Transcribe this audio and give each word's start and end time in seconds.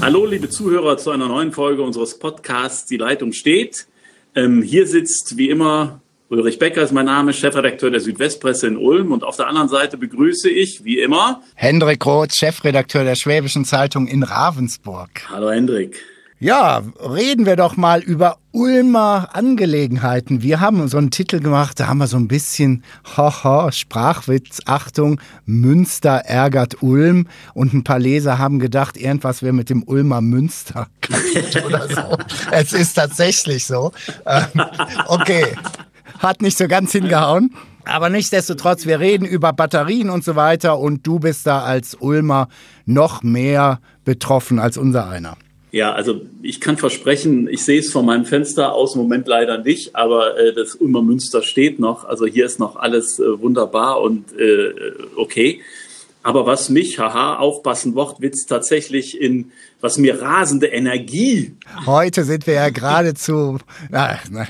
Hallo, 0.01 0.25
liebe 0.25 0.49
Zuhörer, 0.49 0.97
zu 0.97 1.11
einer 1.11 1.29
neuen 1.29 1.53
Folge 1.53 1.83
unseres 1.83 2.19
Podcasts 2.19 2.87
Die 2.87 2.97
Leitung 2.97 3.35
steht. 3.35 3.87
Ähm, 4.35 4.63
hier 4.63 4.87
sitzt 4.87 5.37
wie 5.37 5.51
immer 5.51 6.01
Ulrich 6.31 6.59
Becker 6.59 6.83
ist 6.83 6.93
mein 6.93 7.05
Name, 7.05 7.35
Chefredakteur 7.35 7.91
der 7.91 8.01
Südwestpresse 8.01 8.67
in 8.67 8.79
Ulm. 8.79 9.13
Und 9.13 9.25
auf 9.25 9.37
der 9.37 9.47
anderen 9.47 9.69
Seite 9.69 9.99
begrüße 9.99 10.49
ich, 10.49 10.83
wie 10.83 10.99
immer, 10.99 11.43
Hendrik 11.55 12.05
Roth, 12.07 12.35
Chefredakteur 12.35 13.05
der 13.05 13.15
Schwäbischen 13.15 13.67
Zeitung 13.67 14.07
in 14.07 14.23
Ravensburg. 14.23 15.11
Hallo 15.29 15.51
Hendrik. 15.51 16.03
Ja, 16.41 16.83
reden 16.99 17.47
wir 17.47 17.57
doch 17.57 17.77
mal 17.77 18.03
über 18.03 18.39
Ulmer 18.53 19.31
Angelegenheiten. 19.33 20.43
Wir 20.43 20.61
haben 20.61 20.89
so 20.89 20.99
einen 20.99 21.11
Titel 21.11 21.41
gemacht, 21.41 21.79
da 21.79 21.87
haben 21.87 21.99
wir 21.99 22.07
so 22.07 22.17
ein 22.17 22.29
bisschen, 22.29 22.85
haha, 23.17 23.71
Sprachwitz, 23.71 24.61
Achtung, 24.67 25.21
Münster 25.47 26.23
ärgert 26.27 26.83
Ulm. 26.83 27.29
Und 27.55 27.73
ein 27.73 27.85
paar 27.85 27.99
Leser 27.99 28.39
haben 28.39 28.59
gedacht, 28.59 28.97
irgendwas 28.97 29.43
wäre 29.43 29.53
mit 29.53 29.71
dem 29.71 29.85
Ulmer 29.85 30.21
Münster 30.21 30.89
oder 31.67 31.89
so. 31.89 32.19
es 32.51 32.73
ist 32.73 32.95
tatsächlich 32.95 33.67
so. 33.67 33.93
Ähm, 34.27 34.63
okay, 35.07 35.47
hat 36.25 36.43
nicht 36.43 36.59
so 36.59 36.67
ganz 36.67 36.93
hingehauen. 36.93 37.55
Aber 37.85 38.09
nichtsdestotrotz, 38.09 38.87
wir 38.87 38.99
reden 38.99 39.27
über 39.27 39.53
Batterien 39.53 40.11
und 40.11 40.25
so 40.25 40.37
weiter 40.37 40.79
und 40.79 41.07
du 41.07 41.19
bist 41.19 41.47
da 41.47 41.63
als 41.63 41.95
Ulmer 41.95 42.49
noch 42.87 43.23
mehr 43.23 43.81
betroffen 44.05 44.59
als 44.59 44.79
unser 44.79 45.09
einer. 45.09 45.37
Ja, 45.71 45.93
also 45.93 46.21
ich 46.41 46.61
kann 46.61 46.77
versprechen, 46.77 47.49
ich 47.49 47.65
sehe 47.65 47.81
es 47.81 47.91
von 47.91 48.07
meinem 48.07 48.25
Fenster 48.25 48.73
aus 48.73 48.95
im 48.95 49.03
Moment 49.03 49.27
leider 49.27 49.59
nicht, 49.59 49.97
aber 49.97 50.39
äh, 50.39 50.55
das 50.55 50.77
Ulmer 50.77 51.03
Münster 51.03 51.43
steht 51.43 51.81
noch. 51.81 52.05
Also 52.05 52.27
hier 52.27 52.47
ist 52.47 52.61
noch 52.61 52.77
alles 52.77 53.19
äh, 53.19 53.41
wunderbar 53.41 54.01
und 54.01 54.33
äh, 54.39 54.73
okay. 55.17 55.61
Aber 56.25 56.47
was 56.47 56.71
mich, 56.71 56.99
haha, 56.99 57.37
aufpassen, 57.37 57.95
Wortwitz, 57.95 58.47
tatsächlich 58.47 59.21
in, 59.21 59.53
was 59.83 59.99
mir 59.99 60.23
rasende 60.23 60.69
Energie. 60.69 61.53
Heute 61.85 62.25
sind 62.25 62.47
wir 62.47 62.55
ja 62.55 62.71
geradezu, 62.71 63.59
na, 63.91 64.19
na, 64.31 64.47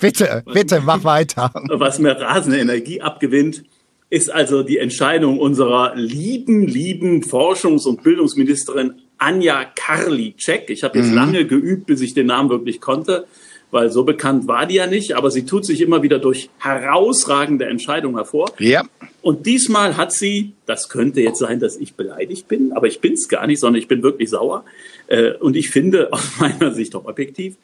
bitte, 0.00 0.42
bitte, 0.52 0.82
mach 0.84 1.04
weiter. 1.04 1.52
Was 1.68 2.00
mir 2.00 2.20
rasende 2.20 2.58
Energie 2.58 3.00
abgewinnt, 3.00 3.62
ist 4.10 4.32
also 4.32 4.64
die 4.64 4.78
Entscheidung 4.78 5.38
unserer 5.38 5.94
lieben, 5.94 6.66
lieben 6.66 7.22
Forschungs- 7.22 7.86
und 7.86 8.02
Bildungsministerin 8.02 8.94
Anja 9.18 9.64
Karliczek. 9.76 10.70
Ich 10.70 10.82
habe 10.82 10.98
jetzt 10.98 11.10
mhm. 11.10 11.14
lange 11.14 11.46
geübt, 11.46 11.86
bis 11.86 12.00
ich 12.00 12.14
den 12.14 12.26
Namen 12.26 12.50
wirklich 12.50 12.80
konnte, 12.80 13.28
weil 13.70 13.90
so 13.90 14.04
bekannt 14.04 14.46
war 14.46 14.66
die 14.66 14.76
ja 14.76 14.86
nicht, 14.86 15.12
aber 15.12 15.30
sie 15.30 15.44
tut 15.44 15.64
sich 15.64 15.80
immer 15.80 16.02
wieder 16.02 16.18
durch 16.18 16.50
herausragende 16.58 17.66
Entscheidungen 17.66 18.16
hervor. 18.16 18.52
Ja. 18.58 18.84
Und 19.22 19.46
diesmal 19.46 19.96
hat 19.96 20.12
sie, 20.12 20.52
das 20.66 20.88
könnte 20.88 21.20
jetzt 21.20 21.38
sein, 21.38 21.58
dass 21.58 21.76
ich 21.76 21.94
beleidigt 21.94 22.48
bin, 22.48 22.72
aber 22.72 22.86
ich 22.86 23.00
bin 23.00 23.14
es 23.14 23.28
gar 23.28 23.46
nicht, 23.46 23.60
sondern 23.60 23.80
ich 23.80 23.88
bin 23.88 24.02
wirklich 24.02 24.30
sauer. 24.30 24.64
Äh, 25.08 25.32
und 25.32 25.56
ich 25.56 25.70
finde 25.70 26.12
aus 26.12 26.38
meiner 26.38 26.72
Sicht 26.72 26.94
auch 26.94 27.06
objektiv, 27.06 27.56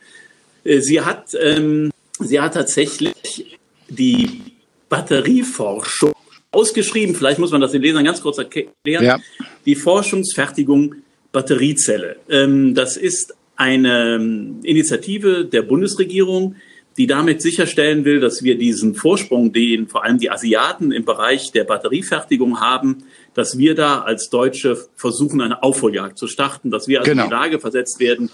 äh, 0.64 0.80
sie 0.80 1.00
hat, 1.00 1.36
ähm, 1.40 1.90
sie 2.18 2.40
hat 2.40 2.54
tatsächlich 2.54 3.58
die 3.88 4.40
Batterieforschung 4.88 6.12
ausgeschrieben. 6.50 7.14
Vielleicht 7.14 7.38
muss 7.38 7.50
man 7.50 7.60
das 7.60 7.72
den 7.72 7.82
Lesern 7.82 8.04
ganz 8.04 8.20
kurz 8.20 8.38
erklären. 8.38 8.68
Ja. 8.84 9.18
Die 9.64 9.74
Forschungsfertigung 9.74 10.96
Batteriezelle. 11.32 12.16
Ähm, 12.28 12.74
das 12.74 12.96
ist 12.96 13.34
eine 13.62 14.16
ähm, 14.16 14.58
Initiative 14.64 15.44
der 15.44 15.62
Bundesregierung, 15.62 16.56
die 16.96 17.06
damit 17.06 17.40
sicherstellen 17.40 18.04
will, 18.04 18.18
dass 18.18 18.42
wir 18.42 18.58
diesen 18.58 18.96
Vorsprung, 18.96 19.52
den 19.52 19.86
vor 19.86 20.04
allem 20.04 20.18
die 20.18 20.30
Asiaten 20.30 20.90
im 20.90 21.04
Bereich 21.04 21.52
der 21.52 21.62
Batteriefertigung 21.62 22.60
haben, 22.60 23.04
dass 23.34 23.56
wir 23.56 23.76
da 23.76 24.00
als 24.00 24.30
Deutsche 24.30 24.76
versuchen, 24.96 25.40
eine 25.40 25.62
Aufholjagd 25.62 26.18
zu 26.18 26.26
starten, 26.26 26.70
dass 26.70 26.88
wir 26.88 26.98
also 26.98 27.12
genau. 27.12 27.24
in 27.24 27.30
die 27.30 27.34
Lage 27.34 27.60
versetzt 27.60 28.00
werden, 28.00 28.30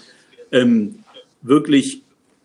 ähm, 0.51 0.95
wirklich 1.43 2.01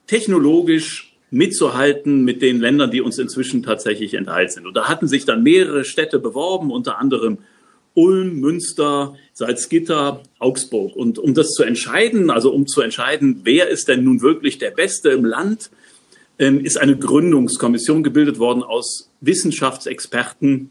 technologisch 0.07 1.17
mitzuhalten 1.31 2.23
mit 2.23 2.43
den 2.43 2.61
Ländern, 2.61 2.91
die 2.91 3.01
uns 3.01 3.19
inzwischen 3.19 3.63
tatsächlich 3.63 4.13
enthalten 4.13 4.53
sind. 4.53 4.67
Und 4.67 4.77
da 4.77 4.89
hatten 4.89 5.09
sich 5.09 5.25
dann 5.25 5.43
mehrere 5.43 5.85
Städte 5.85 6.19
beworben, 6.19 6.71
unter 6.71 6.99
anderem 6.99 7.39
Ulm, 7.95 8.41
Münster, 8.41 9.17
Salzgitter, 9.33 10.23
Augsburg. 10.39 10.97
Und 10.97 11.19
um 11.19 11.35
das 11.35 11.51
zu 11.51 11.63
entscheiden, 11.63 12.31
also 12.31 12.53
um 12.53 12.67
zu 12.67 12.81
entscheiden, 12.81 13.41
wer 13.45 13.69
ist 13.69 13.89
denn 13.89 14.05
nun 14.05 14.21
wirklich 14.21 14.59
der 14.59 14.71
Beste 14.71 15.11
im 15.11 15.25
Land, 15.25 15.71
ähm, 16.39 16.65
ist 16.65 16.79
eine 16.79 16.97
Gründungskommission 16.97 18.03
gebildet 18.03 18.39
worden 18.39 18.63
aus 18.63 19.11
Wissenschaftsexperten, 19.21 20.71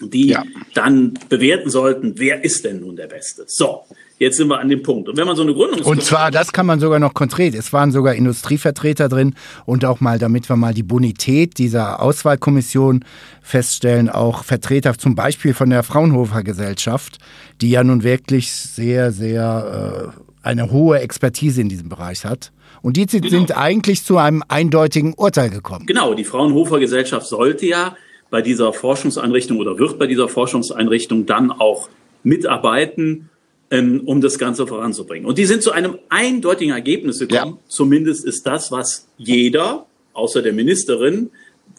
die 0.00 0.28
ja. 0.28 0.44
dann 0.74 1.14
bewerten 1.28 1.70
sollten, 1.70 2.14
wer 2.16 2.44
ist 2.44 2.64
denn 2.64 2.80
nun 2.80 2.96
der 2.96 3.06
Beste. 3.06 3.44
So, 3.46 3.84
Jetzt 4.18 4.36
sind 4.36 4.48
wir 4.48 4.58
an 4.58 4.68
dem 4.68 4.82
Punkt. 4.82 5.08
Und 5.08 5.16
wenn 5.16 5.26
man 5.26 5.36
so 5.36 5.42
eine 5.42 5.54
Gründung 5.54 5.80
Und 5.82 6.02
zwar, 6.02 6.32
das 6.32 6.52
kann 6.52 6.66
man 6.66 6.80
sogar 6.80 6.98
noch 6.98 7.14
konkret. 7.14 7.54
Es 7.54 7.72
waren 7.72 7.92
sogar 7.92 8.14
Industrievertreter 8.14 9.08
drin 9.08 9.34
und 9.64 9.84
auch 9.84 10.00
mal, 10.00 10.18
damit 10.18 10.48
wir 10.48 10.56
mal 10.56 10.74
die 10.74 10.82
Bonität 10.82 11.58
dieser 11.58 12.02
Auswahlkommission 12.02 13.04
feststellen, 13.42 14.08
auch 14.10 14.42
Vertreter 14.42 14.98
zum 14.98 15.14
Beispiel 15.14 15.54
von 15.54 15.70
der 15.70 15.84
Fraunhofer 15.84 16.42
Gesellschaft, 16.42 17.18
die 17.60 17.70
ja 17.70 17.84
nun 17.84 18.02
wirklich 18.02 18.50
sehr, 18.50 19.12
sehr 19.12 20.12
äh, 20.16 20.20
eine 20.42 20.72
hohe 20.72 20.98
Expertise 20.98 21.60
in 21.60 21.68
diesem 21.68 21.88
Bereich 21.88 22.24
hat. 22.24 22.50
Und 22.82 22.96
die 22.96 23.06
sind 23.08 23.22
genau. 23.22 23.54
eigentlich 23.54 24.04
zu 24.04 24.18
einem 24.18 24.42
eindeutigen 24.48 25.14
Urteil 25.14 25.50
gekommen. 25.50 25.86
Genau, 25.86 26.14
die 26.14 26.24
Fraunhofer 26.24 26.80
Gesellschaft 26.80 27.26
sollte 27.26 27.66
ja 27.66 27.96
bei 28.30 28.42
dieser 28.42 28.72
Forschungseinrichtung 28.72 29.58
oder 29.58 29.78
wird 29.78 29.98
bei 29.98 30.06
dieser 30.06 30.28
Forschungseinrichtung 30.28 31.26
dann 31.26 31.50
auch 31.50 31.88
mitarbeiten 32.22 33.30
ähm, 33.70 34.02
um 34.06 34.20
das 34.20 34.38
Ganze 34.38 34.66
voranzubringen. 34.66 35.26
Und 35.26 35.38
die 35.38 35.44
sind 35.44 35.62
zu 35.62 35.72
einem 35.72 35.98
eindeutigen 36.08 36.72
Ergebnis 36.72 37.18
gekommen. 37.18 37.54
Ja. 37.56 37.68
Zumindest 37.68 38.24
ist 38.24 38.46
das, 38.46 38.72
was 38.72 39.06
jeder, 39.18 39.86
außer 40.14 40.42
der 40.42 40.52
Ministerin, 40.52 41.30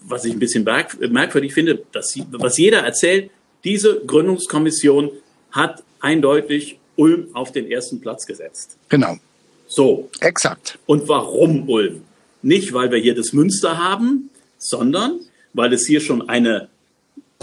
was 0.03 0.25
ich 0.25 0.33
ein 0.33 0.39
bisschen 0.39 0.63
merkwürdig 0.63 1.53
finde, 1.53 1.83
dass 1.91 2.09
sie, 2.09 2.25
was 2.31 2.57
jeder 2.57 2.79
erzählt, 2.79 3.31
diese 3.63 4.01
Gründungskommission 4.05 5.11
hat 5.51 5.83
eindeutig 5.99 6.79
Ulm 6.95 7.27
auf 7.33 7.51
den 7.51 7.69
ersten 7.69 7.99
Platz 7.99 8.25
gesetzt. 8.25 8.77
Genau. 8.89 9.17
So. 9.67 10.09
Exakt. 10.21 10.79
Und 10.85 11.07
warum 11.07 11.67
Ulm? 11.69 12.03
Nicht, 12.41 12.73
weil 12.73 12.91
wir 12.91 12.99
hier 12.99 13.15
das 13.15 13.33
Münster 13.33 13.77
haben, 13.77 14.29
sondern 14.57 15.19
weil 15.53 15.73
es 15.73 15.85
hier 15.85 16.01
schon 16.01 16.29
eine 16.29 16.69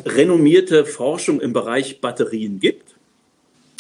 renommierte 0.05 0.85
Forschung 0.85 1.41
im 1.41 1.53
Bereich 1.53 2.01
Batterien 2.01 2.61
gibt 2.61 2.97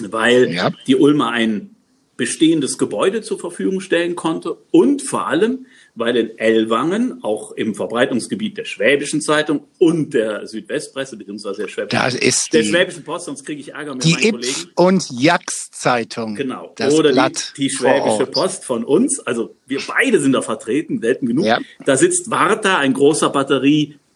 weil 0.03 0.53
ja. 0.53 0.71
die 0.87 0.97
Ulmer 0.97 1.31
ein 1.31 1.71
bestehendes 2.17 2.79
Gebäude 2.79 3.21
zur 3.21 3.39
Verfügung 3.39 3.81
stellen 3.81 4.17
konnte 4.17 4.57
und 4.71 5.03
vor 5.03 5.27
allem, 5.27 5.67
weil 5.95 6.17
in 6.17 6.39
Ellwangen, 6.39 7.23
auch 7.23 7.53
im 7.53 7.75
Verbreitungsgebiet 7.75 8.57
der 8.57 8.65
Schwäbischen 8.65 9.21
Zeitung 9.21 9.65
und 9.79 10.15
der 10.15 10.47
Südwestpresse, 10.47 11.19
beziehungsweise 11.19 11.63
der 11.63 11.69
Schwäbischen, 11.69 12.01
das 12.01 12.15
ist 12.15 12.55
der 12.55 12.63
Schwäbischen 12.63 13.05
Post, 13.05 13.27
sonst 13.27 13.45
kriege 13.45 13.61
ich 13.61 13.75
Ärger 13.75 13.95
mit 13.95 14.05
die 14.05 14.13
meinen 14.13 14.25
Ipf 14.25 14.31
Kollegen. 14.31 14.71
und 14.77 15.21
Jax 15.21 15.69
Zeitung. 15.71 16.37
Genau. 16.37 16.75
Oder 16.91 17.13
Blatt 17.13 17.53
die, 17.59 17.65
die 17.65 17.71
Schwäbische 17.71 18.27
Post 18.27 18.65
von 18.65 18.83
uns. 18.83 19.21
Also 19.21 19.55
wir 19.67 19.81
beide 19.87 20.19
sind 20.19 20.33
da 20.33 20.41
vertreten, 20.41 21.03
selten 21.03 21.27
genug. 21.27 21.45
Ja. 21.45 21.61
Da 21.85 21.99
sitzt 21.99 22.31
Warta, 22.31 22.79
ein 22.79 22.95
großer 22.95 23.29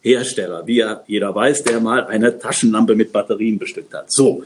Batteriehersteller, 0.02 0.67
wie 0.67 0.76
ja 0.76 1.02
jeder 1.06 1.35
weiß, 1.35 1.64
der 1.64 1.81
mal 1.81 2.06
eine 2.06 2.38
Taschenlampe 2.38 2.94
mit 2.94 3.12
Batterien 3.12 3.58
bestückt 3.58 3.94
hat. 3.94 4.12
So. 4.12 4.44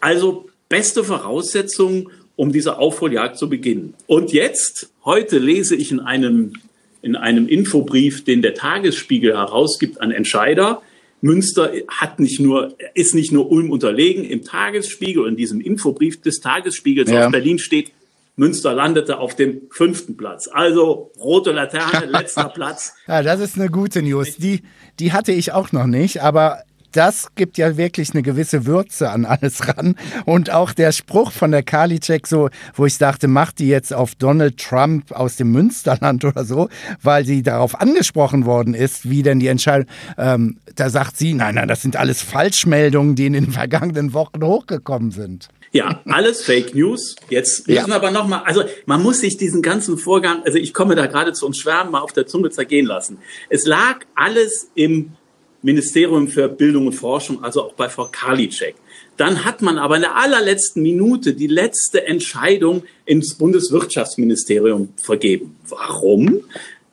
Also 0.00 0.48
beste 0.68 1.04
Voraussetzung, 1.04 2.10
um 2.36 2.52
diese 2.52 2.78
Aufholjagd 2.78 3.38
zu 3.38 3.48
beginnen. 3.48 3.94
Und 4.06 4.32
jetzt, 4.32 4.90
heute 5.04 5.38
lese 5.38 5.74
ich 5.74 5.90
in 5.90 6.00
einem, 6.00 6.54
in 7.02 7.16
einem 7.16 7.48
Infobrief, 7.48 8.24
den 8.24 8.42
der 8.42 8.54
Tagesspiegel 8.54 9.36
herausgibt 9.36 10.00
an 10.00 10.10
Entscheider, 10.10 10.82
Münster 11.22 11.72
hat 11.88 12.20
nicht 12.20 12.40
nur, 12.40 12.76
ist 12.94 13.14
nicht 13.14 13.32
nur 13.32 13.50
Ulm 13.50 13.70
unterlegen. 13.70 14.24
Im 14.24 14.44
Tagesspiegel, 14.44 15.26
in 15.26 15.36
diesem 15.36 15.60
Infobrief 15.62 16.20
des 16.20 16.40
Tagesspiegels 16.40 17.10
ja. 17.10 17.26
aus 17.26 17.32
Berlin 17.32 17.58
steht 17.58 17.90
Münster 18.36 18.74
landete 18.74 19.18
auf 19.18 19.34
dem 19.34 19.62
fünften 19.70 20.16
Platz. 20.16 20.48
Also 20.52 21.10
rote 21.18 21.52
Laterne, 21.52 22.06
letzter 22.10 22.50
Platz. 22.50 22.94
Ja, 23.08 23.22
das 23.22 23.40
ist 23.40 23.58
eine 23.58 23.70
gute 23.70 24.02
News. 24.02 24.36
Die, 24.36 24.62
die 25.00 25.12
hatte 25.12 25.32
ich 25.32 25.52
auch 25.52 25.72
noch 25.72 25.86
nicht, 25.86 26.22
aber 26.22 26.62
das 26.92 27.34
gibt 27.34 27.58
ja 27.58 27.76
wirklich 27.76 28.12
eine 28.12 28.22
gewisse 28.22 28.64
Würze 28.64 29.10
an 29.10 29.26
alles 29.26 29.68
ran. 29.68 29.96
Und 30.24 30.50
auch 30.50 30.72
der 30.72 30.92
Spruch 30.92 31.30
von 31.30 31.50
der 31.50 31.62
Karliczek, 31.62 32.26
so, 32.26 32.48
wo 32.74 32.86
ich 32.86 32.96
dachte, 32.96 33.28
macht 33.28 33.58
die 33.58 33.68
jetzt 33.68 33.92
auf 33.92 34.14
Donald 34.14 34.58
Trump 34.58 35.12
aus 35.12 35.36
dem 35.36 35.52
Münsterland 35.52 36.24
oder 36.24 36.44
so, 36.44 36.68
weil 37.02 37.24
sie 37.24 37.42
darauf 37.42 37.80
angesprochen 37.80 38.46
worden 38.46 38.74
ist, 38.74 39.08
wie 39.08 39.22
denn 39.22 39.40
die 39.40 39.48
Entscheidung, 39.48 39.88
ähm, 40.16 40.58
da 40.74 40.88
sagt 40.88 41.16
sie, 41.16 41.34
nein, 41.34 41.56
nein, 41.56 41.68
das 41.68 41.82
sind 41.82 41.96
alles 41.96 42.22
Falschmeldungen, 42.22 43.14
die 43.14 43.26
in 43.26 43.34
den 43.34 43.50
vergangenen 43.50 44.14
Wochen 44.14 44.42
hochgekommen 44.42 45.10
sind. 45.10 45.48
Ja, 45.76 46.00
alles 46.06 46.42
Fake 46.42 46.74
News. 46.74 47.16
Jetzt 47.28 47.68
müssen 47.68 47.80
ja. 47.80 47.86
wir 47.86 47.96
aber 47.96 48.10
nochmal, 48.10 48.42
also 48.44 48.64
man 48.86 49.02
muss 49.02 49.20
sich 49.20 49.36
diesen 49.36 49.60
ganzen 49.60 49.98
Vorgang, 49.98 50.42
also 50.44 50.56
ich 50.56 50.72
komme 50.72 50.94
da 50.94 51.06
gerade 51.06 51.32
zu 51.34 51.44
uns 51.44 51.58
Schwärmen, 51.58 51.92
mal 51.92 52.00
auf 52.00 52.12
der 52.12 52.26
Zunge 52.26 52.50
zergehen 52.50 52.86
lassen. 52.86 53.18
Es 53.50 53.66
lag 53.66 54.00
alles 54.14 54.70
im 54.74 55.12
Ministerium 55.60 56.28
für 56.28 56.48
Bildung 56.48 56.86
und 56.86 56.92
Forschung, 56.92 57.44
also 57.44 57.62
auch 57.64 57.74
bei 57.74 57.88
Frau 57.88 58.08
Karliczek. 58.10 58.76
Dann 59.16 59.44
hat 59.44 59.62
man 59.62 59.78
aber 59.78 59.96
in 59.96 60.02
der 60.02 60.16
allerletzten 60.16 60.82
Minute 60.82 61.34
die 61.34 61.46
letzte 61.46 62.06
Entscheidung 62.06 62.84
ins 63.04 63.34
Bundeswirtschaftsministerium 63.34 64.94
vergeben. 64.96 65.56
Warum? 65.68 66.40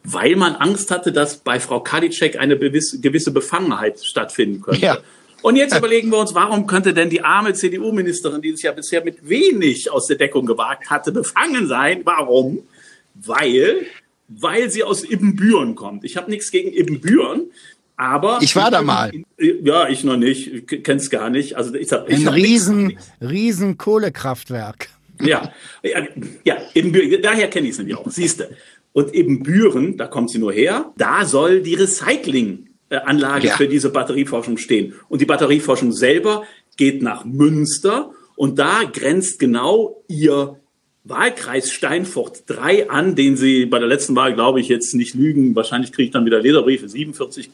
Weil 0.03 0.35
man 0.35 0.55
Angst 0.55 0.91
hatte, 0.91 1.11
dass 1.11 1.37
bei 1.37 1.59
Frau 1.59 1.79
Karliczek 1.81 2.37
eine 2.37 2.57
gewisse 2.57 3.31
Befangenheit 3.31 4.03
stattfinden 4.03 4.61
könnte. 4.61 4.81
Ja. 4.81 4.97
Und 5.43 5.57
jetzt 5.57 5.77
überlegen 5.77 6.09
wir 6.09 6.19
uns, 6.19 6.33
warum 6.33 6.67
könnte 6.67 6.93
denn 6.93 7.09
die 7.09 7.21
arme 7.21 7.53
CDU-Ministerin, 7.53 8.41
die 8.41 8.53
sich 8.53 8.63
ja 8.63 8.71
bisher 8.71 9.03
mit 9.03 9.27
wenig 9.27 9.91
aus 9.91 10.07
der 10.07 10.15
Deckung 10.15 10.45
gewagt 10.45 10.89
hatte, 10.89 11.11
befangen 11.11 11.67
sein? 11.67 12.01
Warum? 12.05 12.59
Weil, 13.13 13.85
weil 14.29 14.71
sie 14.71 14.83
aus 14.83 15.03
Ibbenbüren 15.03 15.75
kommt. 15.75 16.05
Ich 16.05 16.15
habe 16.15 16.31
nichts 16.31 16.49
gegen 16.49 16.71
Ibbenbüren. 16.71 17.51
Aber 17.97 18.39
ich 18.41 18.55
war 18.55 18.71
da 18.71 18.81
mal. 18.81 19.11
Ja, 19.37 19.89
ich 19.89 20.05
noch 20.05 20.15
nicht. 20.15 20.71
Ich 20.71 20.83
kenn's 20.83 21.09
gar 21.09 21.29
nicht. 21.29 21.57
Also 21.57 21.75
ich 21.75 21.91
ich 21.91 22.27
ein 22.27 22.27
riesen, 22.29 22.97
riesen 23.21 23.77
Kohlekraftwerk. 23.77 24.87
Ja, 25.21 25.51
ja, 25.83 26.07
ja 26.45 26.57
eben, 26.73 27.21
daher 27.21 27.49
kenne 27.49 27.67
ich 27.67 27.73
es 27.73 27.77
nämlich 27.79 27.97
auch. 27.97 28.09
Siehste. 28.09 28.55
Und 28.93 29.13
eben 29.13 29.43
Büren, 29.43 29.97
da 29.97 30.07
kommt 30.07 30.29
sie 30.29 30.39
nur 30.39 30.53
her. 30.53 30.93
Da 30.97 31.25
soll 31.25 31.61
die 31.61 31.75
Recyclinganlage 32.91 33.47
ja. 33.47 33.55
für 33.55 33.67
diese 33.67 33.89
Batterieforschung 33.89 34.57
stehen. 34.57 34.93
Und 35.09 35.21
die 35.21 35.25
Batterieforschung 35.25 35.91
selber 35.91 36.43
geht 36.77 37.01
nach 37.01 37.25
Münster. 37.25 38.11
Und 38.35 38.59
da 38.59 38.83
grenzt 38.83 39.39
genau 39.39 40.03
ihr 40.07 40.59
Wahlkreis 41.03 41.71
Steinfurt 41.71 42.43
3 42.47 42.89
an, 42.89 43.15
den 43.15 43.35
Sie 43.35 43.65
bei 43.65 43.79
der 43.79 43.87
letzten 43.87 44.15
Wahl, 44.15 44.33
glaube 44.33 44.61
ich, 44.61 44.69
jetzt 44.69 44.93
nicht 44.95 45.15
lügen. 45.15 45.55
Wahrscheinlich 45.55 45.91
kriege 45.91 46.07
ich 46.07 46.11
dann 46.11 46.25
wieder 46.25 46.39
Leserbriefe. 46.39 46.87
47, 46.87 47.51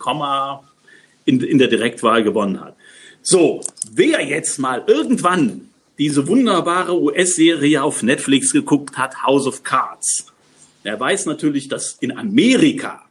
in, 1.25 1.41
in 1.41 1.57
der 1.57 1.67
Direktwahl 1.67 2.23
gewonnen 2.23 2.61
hat. 2.61 2.75
So, 3.21 3.61
wer 3.91 4.23
jetzt 4.25 4.59
mal 4.59 4.83
irgendwann 4.87 5.69
diese 5.97 6.27
wunderbare 6.27 6.99
US-Serie 6.99 7.83
auf 7.83 8.03
Netflix 8.03 8.53
geguckt 8.53 8.97
hat, 8.97 9.23
House 9.23 9.45
of 9.45 9.63
Cards, 9.63 10.27
der 10.85 10.97
weiß 10.97 11.25
natürlich, 11.25 11.67
dass 11.67 11.97
in 11.99 12.17
Amerika 12.17 13.08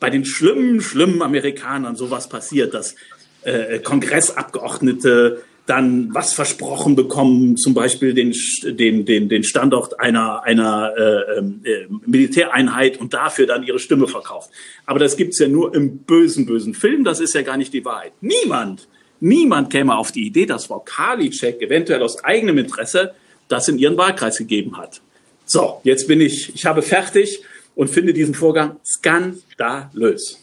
bei 0.00 0.10
den 0.10 0.24
schlimmen, 0.24 0.80
schlimmen 0.80 1.22
Amerikanern 1.22 1.96
sowas 1.96 2.28
passiert, 2.28 2.74
dass 2.74 2.94
äh, 3.42 3.78
Kongressabgeordnete 3.78 5.42
dann 5.68 6.14
was 6.14 6.32
versprochen 6.32 6.96
bekommen, 6.96 7.58
zum 7.58 7.74
Beispiel 7.74 8.14
den, 8.14 8.34
den, 8.64 9.04
den, 9.04 9.28
den 9.28 9.44
Standort 9.44 10.00
einer, 10.00 10.42
einer 10.44 10.94
äh, 10.96 11.38
ähm, 11.38 11.60
äh, 11.62 11.86
Militäreinheit 12.06 12.98
und 12.98 13.12
dafür 13.12 13.46
dann 13.46 13.62
ihre 13.62 13.78
Stimme 13.78 14.08
verkauft. 14.08 14.50
Aber 14.86 14.98
das 14.98 15.18
gibt's 15.18 15.38
ja 15.38 15.46
nur 15.46 15.74
im 15.74 15.98
bösen, 15.98 16.46
bösen 16.46 16.72
Film, 16.72 17.04
das 17.04 17.20
ist 17.20 17.34
ja 17.34 17.42
gar 17.42 17.58
nicht 17.58 17.74
die 17.74 17.84
Wahrheit. 17.84 18.12
Niemand, 18.22 18.88
niemand 19.20 19.70
käme 19.70 19.96
auf 19.98 20.10
die 20.10 20.26
Idee, 20.26 20.46
dass 20.46 20.66
Frau 20.66 20.80
Karliczek 20.80 21.60
eventuell 21.60 22.02
aus 22.02 22.24
eigenem 22.24 22.56
Interesse 22.56 23.12
das 23.48 23.68
in 23.68 23.78
ihren 23.78 23.98
Wahlkreis 23.98 24.38
gegeben 24.38 24.78
hat. 24.78 25.02
So, 25.44 25.80
jetzt 25.84 26.08
bin 26.08 26.22
ich, 26.22 26.54
ich 26.54 26.64
habe 26.64 26.80
fertig 26.80 27.42
und 27.78 27.88
finde 27.88 28.12
diesen 28.12 28.34
Vorgang 28.34 28.76
skandalös. 28.84 30.40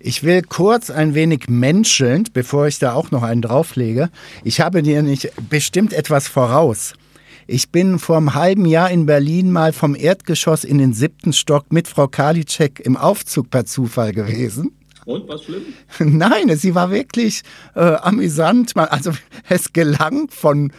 Ich 0.00 0.22
will 0.22 0.40
kurz 0.42 0.90
ein 0.90 1.14
wenig 1.14 1.48
menschelnd, 1.48 2.32
bevor 2.32 2.66
ich 2.66 2.78
da 2.78 2.94
auch 2.94 3.10
noch 3.10 3.22
einen 3.22 3.42
drauflege. 3.42 4.08
Ich 4.42 4.60
habe 4.60 4.82
dir 4.82 5.02
nicht 5.02 5.30
bestimmt 5.50 5.92
etwas 5.92 6.28
voraus. 6.28 6.94
Ich 7.46 7.70
bin 7.70 7.98
vor 7.98 8.16
einem 8.16 8.34
halben 8.34 8.64
Jahr 8.64 8.90
in 8.90 9.04
Berlin 9.04 9.52
mal 9.52 9.74
vom 9.74 9.94
Erdgeschoss 9.94 10.64
in 10.64 10.78
den 10.78 10.94
siebten 10.94 11.34
Stock 11.34 11.72
mit 11.72 11.88
Frau 11.88 12.08
Karliczek 12.08 12.80
im 12.80 12.96
Aufzug 12.96 13.50
per 13.50 13.66
Zufall 13.66 14.12
gewesen. 14.12 14.72
Und 15.04 15.28
was 15.28 15.44
schlimm? 15.44 15.64
Nein, 15.98 16.56
sie 16.56 16.74
war 16.74 16.90
wirklich 16.90 17.42
äh, 17.74 17.80
amüsant. 17.80 18.74
Also 18.76 19.12
es 19.48 19.74
gelang 19.74 20.30
von 20.30 20.72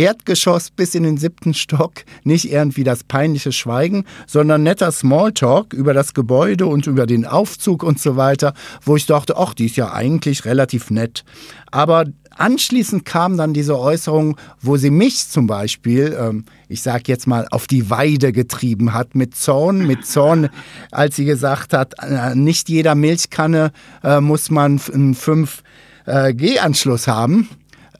Erdgeschoss 0.00 0.70
bis 0.70 0.94
in 0.94 1.02
den 1.02 1.18
siebten 1.18 1.52
Stock 1.52 2.04
nicht 2.24 2.50
irgendwie 2.50 2.84
das 2.84 3.04
peinliche 3.04 3.52
Schweigen, 3.52 4.06
sondern 4.26 4.62
netter 4.62 4.90
Smalltalk 4.92 5.74
über 5.74 5.92
das 5.92 6.14
Gebäude 6.14 6.64
und 6.64 6.86
über 6.86 7.04
den 7.04 7.26
Aufzug 7.26 7.82
und 7.82 8.00
so 8.00 8.16
weiter, 8.16 8.54
wo 8.82 8.96
ich 8.96 9.04
dachte, 9.04 9.36
ach, 9.36 9.52
die 9.52 9.66
ist 9.66 9.76
ja 9.76 9.92
eigentlich 9.92 10.46
relativ 10.46 10.90
nett. 10.90 11.22
Aber 11.70 12.06
anschließend 12.34 13.04
kam 13.04 13.36
dann 13.36 13.52
diese 13.52 13.78
Äußerung, 13.78 14.38
wo 14.62 14.78
sie 14.78 14.90
mich 14.90 15.28
zum 15.28 15.46
Beispiel, 15.46 16.16
ähm, 16.18 16.46
ich 16.66 16.80
sag 16.80 17.06
jetzt 17.06 17.26
mal, 17.26 17.46
auf 17.50 17.66
die 17.66 17.90
Weide 17.90 18.32
getrieben 18.32 18.94
hat 18.94 19.14
mit 19.14 19.34
Zorn, 19.34 19.86
mit 19.86 20.06
Zorn, 20.06 20.48
als 20.90 21.16
sie 21.16 21.26
gesagt 21.26 21.74
hat, 21.74 21.92
äh, 22.02 22.34
nicht 22.34 22.70
jeder 22.70 22.94
Milchkanne 22.94 23.70
äh, 24.02 24.22
muss 24.22 24.48
man 24.48 24.80
einen 24.94 25.14
5G-Anschluss 25.14 27.06
äh, 27.06 27.10
haben 27.10 27.50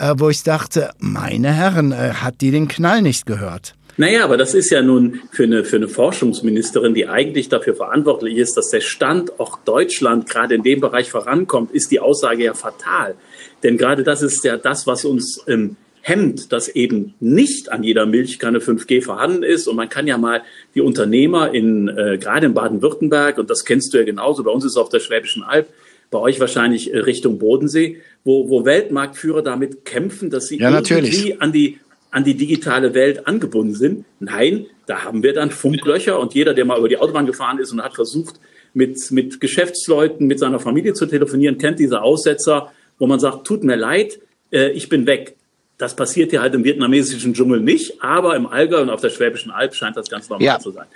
äh, 0.00 0.14
wo 0.16 0.28
ich 0.30 0.42
dachte, 0.42 0.90
meine 0.98 1.52
Herren, 1.52 1.92
äh, 1.92 2.14
hat 2.14 2.40
die 2.40 2.50
den 2.50 2.68
Knall 2.68 3.02
nicht 3.02 3.26
gehört? 3.26 3.74
Naja, 3.96 4.24
aber 4.24 4.38
das 4.38 4.54
ist 4.54 4.70
ja 4.70 4.80
nun 4.80 5.20
für 5.30 5.42
eine, 5.42 5.64
für 5.64 5.76
eine 5.76 5.88
Forschungsministerin, 5.88 6.94
die 6.94 7.06
eigentlich 7.06 7.50
dafür 7.50 7.74
verantwortlich 7.74 8.38
ist, 8.38 8.56
dass 8.56 8.70
der 8.70 8.80
Standort 8.80 9.58
Deutschland 9.66 10.28
gerade 10.28 10.54
in 10.54 10.62
dem 10.62 10.80
Bereich 10.80 11.10
vorankommt, 11.10 11.72
ist 11.72 11.90
die 11.90 12.00
Aussage 12.00 12.44
ja 12.44 12.54
fatal. 12.54 13.14
Denn 13.62 13.76
gerade 13.76 14.02
das 14.02 14.22
ist 14.22 14.42
ja 14.42 14.56
das, 14.56 14.86
was 14.86 15.04
uns 15.04 15.44
ähm, 15.46 15.76
hemmt, 16.00 16.52
dass 16.52 16.68
eben 16.68 17.14
nicht 17.20 17.70
an 17.70 17.82
jeder 17.82 18.06
Milchkanne 18.06 18.60
5G 18.60 19.02
vorhanden 19.02 19.42
ist. 19.42 19.68
Und 19.68 19.76
man 19.76 19.88
kann 19.88 20.06
ja 20.06 20.16
mal 20.16 20.42
die 20.74 20.80
Unternehmer 20.80 21.52
in, 21.52 21.88
äh, 21.88 22.16
gerade 22.18 22.46
in 22.46 22.54
Baden-Württemberg, 22.54 23.38
und 23.38 23.50
das 23.50 23.64
kennst 23.64 23.92
du 23.92 23.98
ja 23.98 24.04
genauso, 24.04 24.42
bei 24.44 24.50
uns 24.50 24.64
ist 24.64 24.72
es 24.72 24.76
auf 24.78 24.88
der 24.88 25.00
Schwäbischen 25.00 25.42
Alb, 25.42 25.68
bei 26.10 26.18
euch 26.18 26.40
wahrscheinlich 26.40 26.92
äh, 26.92 26.98
Richtung 26.98 27.38
Bodensee, 27.38 27.98
wo, 28.24 28.48
wo 28.48 28.64
Weltmarktführer 28.64 29.42
damit 29.42 29.84
kämpfen, 29.84 30.30
dass 30.30 30.48
sie 30.48 30.58
ja, 30.58 30.70
irgendwie 30.70 31.40
an 31.40 31.52
die 31.52 31.78
an 32.10 32.24
die 32.24 32.34
digitale 32.34 32.94
Welt 32.94 33.26
angebunden 33.26 33.74
sind. 33.74 34.04
Nein, 34.18 34.66
da 34.86 35.04
haben 35.04 35.22
wir 35.22 35.32
dann 35.32 35.50
Funklöcher 35.50 36.18
und 36.18 36.34
jeder, 36.34 36.54
der 36.54 36.64
mal 36.64 36.78
über 36.78 36.88
die 36.88 36.96
Autobahn 36.96 37.26
gefahren 37.26 37.58
ist 37.58 37.72
und 37.72 37.82
hat 37.82 37.94
versucht, 37.94 38.40
mit, 38.72 39.10
mit 39.10 39.40
Geschäftsleuten, 39.40 40.26
mit 40.26 40.38
seiner 40.38 40.60
Familie 40.60 40.94
zu 40.94 41.06
telefonieren, 41.06 41.58
kennt 41.58 41.78
diese 41.78 42.02
Aussetzer, 42.02 42.72
wo 42.98 43.06
man 43.06 43.20
sagt, 43.20 43.46
tut 43.46 43.64
mir 43.64 43.76
leid, 43.76 44.20
äh, 44.52 44.70
ich 44.70 44.88
bin 44.88 45.06
weg. 45.06 45.36
Das 45.78 45.96
passiert 45.96 46.32
ja 46.32 46.42
halt 46.42 46.54
im 46.54 46.62
vietnamesischen 46.62 47.32
Dschungel 47.32 47.60
nicht, 47.60 48.02
aber 48.02 48.36
im 48.36 48.46
Allgäu 48.46 48.82
und 48.82 48.90
auf 48.90 49.00
der 49.00 49.10
Schwäbischen 49.10 49.50
Alb 49.50 49.74
scheint 49.74 49.96
das 49.96 50.10
ganz 50.10 50.28
normal 50.28 50.44
ja. 50.44 50.58
zu 50.58 50.72
sein. 50.72 50.86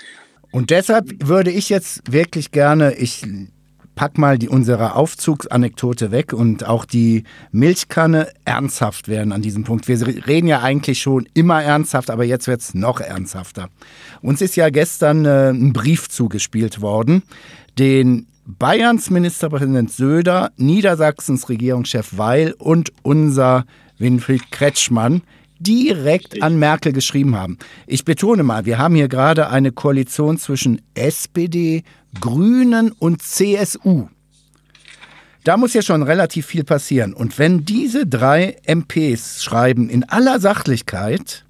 Und 0.50 0.70
deshalb 0.70 1.06
würde 1.26 1.50
ich 1.50 1.68
jetzt 1.68 2.12
wirklich 2.12 2.50
gerne, 2.50 2.94
ich 2.96 3.22
pack 3.94 4.18
mal 4.18 4.38
die, 4.38 4.48
unsere 4.48 4.94
Aufzugsanekdote 4.94 6.10
weg 6.10 6.32
und 6.32 6.66
auch 6.66 6.84
die 6.84 7.24
Milchkanne 7.52 8.28
ernsthaft 8.44 9.08
werden 9.08 9.32
an 9.32 9.42
diesem 9.42 9.64
Punkt. 9.64 9.88
Wir 9.88 10.00
reden 10.26 10.46
ja 10.46 10.60
eigentlich 10.60 11.00
schon 11.00 11.28
immer 11.34 11.62
ernsthaft, 11.62 12.10
aber 12.10 12.24
jetzt 12.24 12.46
wird 12.46 12.60
es 12.60 12.74
noch 12.74 13.00
ernsthafter. 13.00 13.68
Uns 14.20 14.40
ist 14.40 14.56
ja 14.56 14.70
gestern 14.70 15.24
äh, 15.24 15.50
ein 15.50 15.72
Brief 15.72 16.08
zugespielt 16.08 16.80
worden, 16.80 17.22
den 17.78 18.26
Bayerns 18.46 19.08
Ministerpräsident 19.08 19.90
Söder, 19.90 20.52
Niedersachsens 20.56 21.48
Regierungschef 21.48 22.10
Weil 22.16 22.54
und 22.58 22.92
unser 23.02 23.64
Winfried 23.96 24.50
Kretschmann 24.50 25.22
direkt 25.58 26.42
an 26.42 26.58
Merkel 26.58 26.92
geschrieben 26.92 27.36
haben. 27.36 27.58
Ich 27.86 28.04
betone 28.04 28.42
mal, 28.42 28.66
wir 28.66 28.78
haben 28.78 28.94
hier 28.94 29.08
gerade 29.08 29.48
eine 29.48 29.72
Koalition 29.72 30.36
zwischen 30.36 30.82
SPD, 30.94 31.84
Grünen 32.20 32.92
und 32.92 33.22
CSU. 33.22 34.08
Da 35.44 35.56
muss 35.56 35.74
ja 35.74 35.82
schon 35.82 36.02
relativ 36.02 36.46
viel 36.46 36.64
passieren. 36.64 37.12
Und 37.12 37.38
wenn 37.38 37.64
diese 37.64 38.06
drei 38.06 38.56
MPs 38.66 39.44
schreiben 39.44 39.88
in 39.90 40.02
aller 40.04 40.40
Sachlichkeit, 40.40 41.44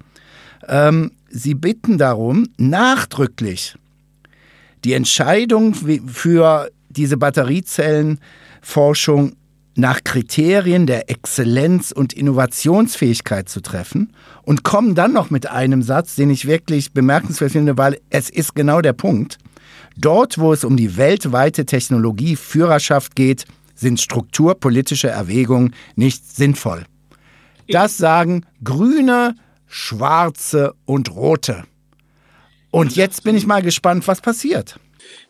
ähm, 0.67 1.11
sie 1.29 1.53
bitten 1.53 1.97
darum, 1.97 2.49
nachdrücklich 2.57 3.75
die 4.83 4.91
Entscheidung 4.93 5.73
für 5.73 6.69
diese 6.89 7.17
Batteriezellenforschung 7.17 9.35
nach 9.75 10.03
Kriterien 10.03 10.87
der 10.87 11.09
Exzellenz 11.09 11.91
und 11.91 12.13
Innovationsfähigkeit 12.13 13.49
zu 13.49 13.61
treffen 13.61 14.13
und 14.43 14.63
kommen 14.63 14.95
dann 14.95 15.11
noch 15.11 15.29
mit 15.29 15.47
einem 15.47 15.81
Satz, 15.81 16.15
den 16.15 16.29
ich 16.29 16.47
wirklich 16.47 16.93
bemerkenswert 16.93 17.51
finde, 17.51 17.77
weil 17.77 17.99
es 18.09 18.29
ist 18.29 18.55
genau 18.55 18.79
der 18.81 18.93
Punkt. 18.93 19.37
Dort, 19.97 20.37
wo 20.37 20.51
es 20.53 20.63
um 20.63 20.77
die 20.77 20.97
weltweite 20.97 21.65
Technologieführerschaft 21.65 23.15
geht, 23.15 23.45
sind 23.75 23.99
strukturpolitische 23.99 25.09
Erwägungen 25.09 25.73
nicht 25.95 26.25
sinnvoll. 26.25 26.85
Das 27.67 27.97
sagen 27.97 28.45
Grüne, 28.63 29.35
Schwarze 29.67 30.73
und 30.85 31.15
Rote. 31.15 31.63
Und 32.71 32.95
jetzt 32.95 33.23
bin 33.23 33.35
ich 33.35 33.45
mal 33.45 33.61
gespannt, 33.61 34.07
was 34.07 34.21
passiert. 34.21 34.79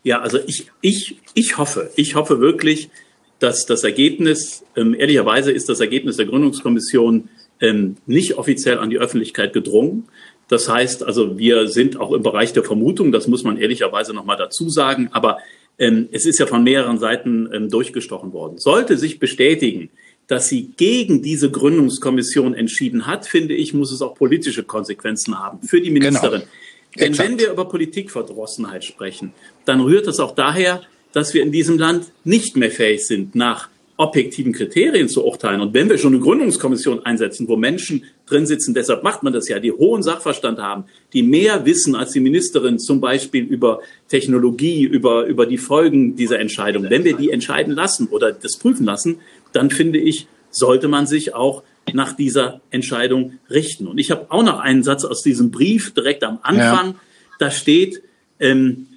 Ja, 0.02 0.20
also 0.20 0.38
ich, 0.46 0.70
ich, 0.80 1.20
ich 1.34 1.58
hoffe, 1.58 1.90
ich 1.96 2.14
hoffe 2.14 2.40
wirklich, 2.40 2.90
dass 3.38 3.66
das 3.66 3.84
Ergebnis, 3.84 4.64
ähm, 4.76 4.94
ehrlicherweise 4.94 5.52
ist 5.52 5.68
das 5.68 5.80
Ergebnis 5.80 6.16
der 6.16 6.26
Gründungskommission 6.26 7.28
ähm, 7.60 7.96
nicht 8.06 8.34
offiziell 8.34 8.78
an 8.78 8.90
die 8.90 8.98
Öffentlichkeit 8.98 9.52
gedrungen. 9.52 10.08
Das 10.48 10.68
heißt 10.68 11.02
also, 11.02 11.38
wir 11.38 11.68
sind 11.68 11.98
auch 11.98 12.12
im 12.12 12.22
Bereich 12.22 12.52
der 12.52 12.64
Vermutung, 12.64 13.12
das 13.12 13.26
muss 13.26 13.42
man 13.42 13.56
ehrlicherweise 13.56 14.14
nochmal 14.14 14.36
dazu 14.36 14.68
sagen, 14.68 15.08
aber 15.12 15.38
ähm, 15.78 16.08
es 16.12 16.24
ist 16.24 16.38
ja 16.38 16.46
von 16.46 16.62
mehreren 16.62 16.98
Seiten 16.98 17.48
ähm, 17.52 17.68
durchgestochen 17.68 18.32
worden. 18.32 18.58
Sollte 18.58 18.96
sich 18.96 19.18
bestätigen, 19.18 19.90
dass 20.26 20.48
sie 20.48 20.72
gegen 20.76 21.22
diese 21.22 21.50
Gründungskommission 21.50 22.54
entschieden 22.54 23.06
hat, 23.06 23.26
finde 23.26 23.54
ich, 23.54 23.74
muss 23.74 23.92
es 23.92 24.02
auch 24.02 24.14
politische 24.14 24.64
Konsequenzen 24.64 25.38
haben 25.38 25.60
für 25.62 25.80
die 25.80 25.92
genau. 25.92 26.06
Ministerin. 26.06 26.40
Genau. 26.40 26.50
Denn 26.98 27.08
Exakt. 27.08 27.28
wenn 27.28 27.38
wir 27.38 27.50
über 27.52 27.68
Politikverdrossenheit 27.68 28.84
sprechen, 28.84 29.32
dann 29.66 29.80
rührt 29.80 30.06
es 30.06 30.18
auch 30.18 30.34
daher, 30.34 30.82
dass 31.12 31.34
wir 31.34 31.42
in 31.42 31.52
diesem 31.52 31.78
Land 31.78 32.06
nicht 32.24 32.56
mehr 32.56 32.70
fähig 32.70 33.06
sind, 33.06 33.34
nach 33.34 33.68
objektiven 33.96 34.52
Kriterien 34.52 35.08
zu 35.08 35.24
urteilen. 35.24 35.60
Und 35.60 35.74
wenn 35.74 35.88
wir 35.88 35.98
schon 35.98 36.14
eine 36.14 36.22
Gründungskommission 36.22 37.04
einsetzen, 37.04 37.48
wo 37.48 37.56
Menschen 37.56 38.04
drin 38.26 38.46
sitzen, 38.46 38.74
deshalb 38.74 39.02
macht 39.02 39.22
man 39.22 39.32
das 39.32 39.48
ja, 39.48 39.58
die 39.58 39.72
hohen 39.72 40.02
Sachverstand 40.02 40.58
haben, 40.58 40.84
die 41.12 41.22
mehr 41.22 41.64
wissen 41.64 41.94
als 41.94 42.12
die 42.12 42.20
Ministerin 42.20 42.78
zum 42.78 43.00
Beispiel 43.00 43.44
über 43.44 43.80
Technologie, 44.08 44.82
über, 44.84 45.26
über 45.26 45.46
die 45.46 45.58
Folgen 45.58 46.16
dieser 46.16 46.38
Entscheidung. 46.40 46.90
Wenn 46.90 47.04
wir 47.04 47.16
die 47.16 47.30
entscheiden 47.30 47.74
lassen 47.74 48.08
oder 48.08 48.32
das 48.32 48.58
prüfen 48.58 48.84
lassen, 48.84 49.20
dann 49.52 49.70
finde 49.70 49.98
ich, 49.98 50.26
sollte 50.50 50.88
man 50.88 51.06
sich 51.06 51.34
auch 51.34 51.62
nach 51.92 52.14
dieser 52.14 52.60
Entscheidung 52.70 53.38
richten. 53.48 53.86
Und 53.86 53.98
ich 53.98 54.10
habe 54.10 54.26
auch 54.28 54.42
noch 54.42 54.58
einen 54.58 54.82
Satz 54.82 55.04
aus 55.04 55.22
diesem 55.22 55.50
Brief 55.50 55.94
direkt 55.94 56.24
am 56.24 56.38
Anfang. 56.42 56.86
Ja. 56.88 56.94
Da 57.38 57.50
steht, 57.50 58.02
ähm, 58.40 58.88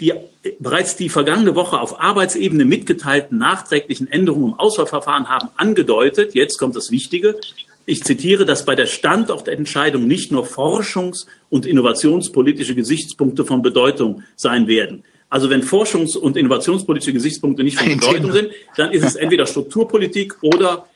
die 0.00 0.12
bereits 0.58 0.96
die 0.96 1.08
vergangene 1.08 1.54
Woche 1.54 1.80
auf 1.80 2.00
Arbeitsebene 2.00 2.64
mitgeteilten 2.64 3.38
nachträglichen 3.38 4.10
Änderungen 4.10 4.52
im 4.52 4.58
Auswahlverfahren 4.58 5.28
haben 5.28 5.48
angedeutet, 5.56 6.34
jetzt 6.34 6.58
kommt 6.58 6.76
das 6.76 6.90
Wichtige, 6.90 7.36
ich 7.86 8.02
zitiere, 8.04 8.44
dass 8.44 8.64
bei 8.64 8.74
der 8.74 8.86
Standortentscheidung 8.86 10.06
nicht 10.06 10.32
nur 10.32 10.46
forschungs- 10.46 11.26
und 11.50 11.66
innovationspolitische 11.66 12.74
Gesichtspunkte 12.74 13.44
von 13.44 13.62
Bedeutung 13.62 14.22
sein 14.36 14.66
werden. 14.66 15.04
Also 15.28 15.50
wenn 15.50 15.62
forschungs- 15.62 16.16
und 16.16 16.36
innovationspolitische 16.36 17.12
Gesichtspunkte 17.12 17.64
nicht 17.64 17.78
von 17.78 17.88
Bedeutung 17.98 18.32
sind, 18.32 18.50
dann 18.76 18.92
ist 18.92 19.04
es 19.04 19.16
entweder 19.16 19.46
Strukturpolitik 19.46 20.36
oder 20.42 20.86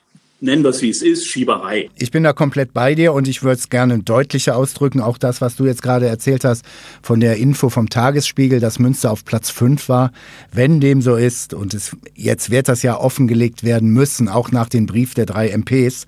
nennen 0.40 0.62
wir 0.62 0.70
es 0.70 0.82
wie 0.82 0.90
es 0.90 1.02
ist, 1.02 1.26
Schieberei. 1.26 1.90
Ich 1.98 2.10
bin 2.10 2.22
da 2.22 2.32
komplett 2.32 2.72
bei 2.72 2.94
dir 2.94 3.12
und 3.12 3.26
ich 3.26 3.42
würde 3.42 3.56
es 3.56 3.68
gerne 3.68 3.98
deutlicher 3.98 4.56
ausdrücken. 4.56 5.00
Auch 5.00 5.18
das, 5.18 5.40
was 5.40 5.56
du 5.56 5.66
jetzt 5.66 5.82
gerade 5.82 6.06
erzählt 6.06 6.44
hast 6.44 6.64
von 7.02 7.20
der 7.20 7.36
Info 7.36 7.68
vom 7.68 7.88
Tagesspiegel, 7.88 8.60
dass 8.60 8.78
Münster 8.78 9.10
auf 9.10 9.24
Platz 9.24 9.50
5 9.50 9.88
war. 9.88 10.12
Wenn 10.52 10.80
dem 10.80 11.02
so 11.02 11.16
ist, 11.16 11.54
und 11.54 11.74
es, 11.74 11.96
jetzt 12.14 12.50
wird 12.50 12.68
das 12.68 12.82
ja 12.82 12.96
offengelegt 12.96 13.64
werden 13.64 13.90
müssen, 13.90 14.28
auch 14.28 14.52
nach 14.52 14.68
dem 14.68 14.86
Brief 14.86 15.14
der 15.14 15.26
drei 15.26 15.48
MPs, 15.48 16.06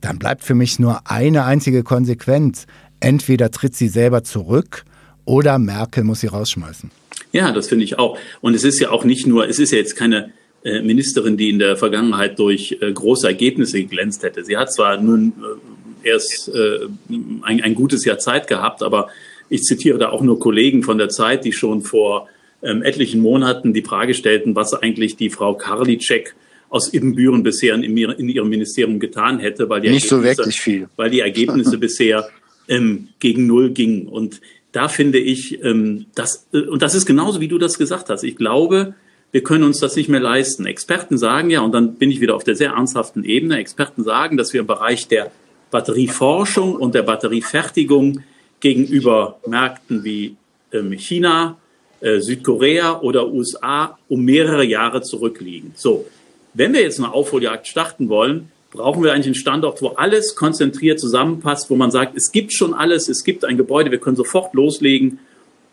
dann 0.00 0.18
bleibt 0.18 0.44
für 0.44 0.54
mich 0.54 0.78
nur 0.78 1.10
eine 1.10 1.44
einzige 1.44 1.82
Konsequenz. 1.82 2.66
Entweder 3.00 3.50
tritt 3.50 3.74
sie 3.74 3.88
selber 3.88 4.24
zurück 4.24 4.84
oder 5.24 5.58
Merkel 5.58 6.04
muss 6.04 6.20
sie 6.20 6.26
rausschmeißen. 6.28 6.90
Ja, 7.32 7.52
das 7.52 7.68
finde 7.68 7.84
ich 7.84 7.98
auch. 7.98 8.18
Und 8.40 8.54
es 8.54 8.64
ist 8.64 8.80
ja 8.80 8.90
auch 8.90 9.04
nicht 9.04 9.26
nur, 9.26 9.48
es 9.48 9.58
ist 9.58 9.72
ja 9.72 9.78
jetzt 9.78 9.96
keine 9.96 10.30
äh, 10.64 10.80
Ministerin, 10.80 11.36
die 11.36 11.50
in 11.50 11.58
der 11.58 11.76
Vergangenheit 11.76 12.38
durch 12.38 12.78
äh, 12.80 12.92
große 12.92 13.26
Ergebnisse 13.26 13.80
geglänzt 13.80 14.22
hätte. 14.22 14.44
Sie 14.44 14.56
hat 14.56 14.72
zwar 14.72 15.00
nun 15.00 15.32
äh, 16.04 16.08
erst 16.08 16.50
ein, 17.42 17.74
gutes 17.74 18.04
Jahr 18.04 18.18
Zeit 18.18 18.46
gehabt, 18.46 18.82
aber 18.82 19.08
ich 19.48 19.62
zitiere 19.62 19.98
da 19.98 20.10
auch 20.10 20.20
nur 20.20 20.38
Kollegen 20.38 20.82
von 20.82 20.98
der 20.98 21.08
Zeit, 21.08 21.46
die 21.46 21.52
schon 21.52 21.80
vor 21.80 22.28
ähm, 22.62 22.82
etlichen 22.82 23.22
Monaten 23.22 23.72
die 23.72 23.82
Frage 23.82 24.14
stellten, 24.14 24.54
was 24.54 24.74
eigentlich 24.74 25.16
die 25.16 25.30
Frau 25.30 25.54
Karliczek 25.54 26.34
aus 26.74 26.92
Ibbenbüren 26.92 27.44
bisher 27.44 27.76
in, 27.76 27.84
in 27.84 28.28
ihrem 28.28 28.48
Ministerium 28.48 28.98
getan 28.98 29.38
hätte, 29.38 29.68
weil 29.68 29.80
die 29.80 29.90
nicht 29.90 30.08
so 30.08 30.24
wirklich 30.24 30.60
viel, 30.60 30.88
weil 30.96 31.08
die 31.08 31.20
Ergebnisse 31.20 31.78
bisher 31.86 32.28
ähm, 32.66 33.10
gegen 33.20 33.46
Null 33.46 33.70
gingen. 33.70 34.08
Und 34.08 34.40
da 34.72 34.88
finde 34.88 35.20
ich, 35.20 35.62
ähm, 35.62 36.06
das, 36.16 36.48
äh, 36.52 36.62
und 36.62 36.82
das 36.82 36.96
ist 36.96 37.06
genauso, 37.06 37.40
wie 37.40 37.46
du 37.46 37.58
das 37.58 37.78
gesagt 37.78 38.10
hast. 38.10 38.24
Ich 38.24 38.34
glaube, 38.34 38.94
wir 39.30 39.44
können 39.44 39.62
uns 39.62 39.78
das 39.78 39.94
nicht 39.94 40.08
mehr 40.08 40.18
leisten. 40.18 40.66
Experten 40.66 41.16
sagen 41.16 41.48
ja, 41.48 41.60
und 41.60 41.70
dann 41.70 41.94
bin 41.94 42.10
ich 42.10 42.20
wieder 42.20 42.34
auf 42.34 42.42
der 42.42 42.56
sehr 42.56 42.72
ernsthaften 42.72 43.22
Ebene, 43.22 43.58
Experten 43.58 44.02
sagen, 44.02 44.36
dass 44.36 44.52
wir 44.52 44.62
im 44.62 44.66
Bereich 44.66 45.06
der 45.06 45.30
Batterieforschung 45.70 46.74
und 46.74 46.96
der 46.96 47.02
Batteriefertigung 47.02 48.24
gegenüber 48.58 49.38
Märkten 49.46 50.02
wie 50.02 50.34
ähm, 50.72 50.90
China, 50.90 51.56
äh, 52.00 52.18
Südkorea 52.18 53.00
oder 53.00 53.28
USA 53.28 53.96
um 54.08 54.24
mehrere 54.24 54.64
Jahre 54.64 55.02
zurückliegen. 55.02 55.70
So, 55.76 56.06
wenn 56.54 56.72
wir 56.72 56.82
jetzt 56.82 56.98
eine 56.98 57.12
Aufholjagd 57.12 57.66
starten 57.66 58.08
wollen, 58.08 58.50
brauchen 58.70 59.04
wir 59.04 59.12
eigentlich 59.12 59.26
einen 59.26 59.34
Standort, 59.36 59.82
wo 59.82 59.88
alles 59.88 60.34
konzentriert 60.34 60.98
zusammenpasst, 60.98 61.70
wo 61.70 61.76
man 61.76 61.90
sagt, 61.90 62.16
es 62.16 62.32
gibt 62.32 62.52
schon 62.52 62.74
alles, 62.74 63.08
es 63.08 63.22
gibt 63.22 63.44
ein 63.44 63.56
Gebäude, 63.56 63.90
wir 63.90 63.98
können 63.98 64.16
sofort 64.16 64.52
loslegen, 64.54 65.20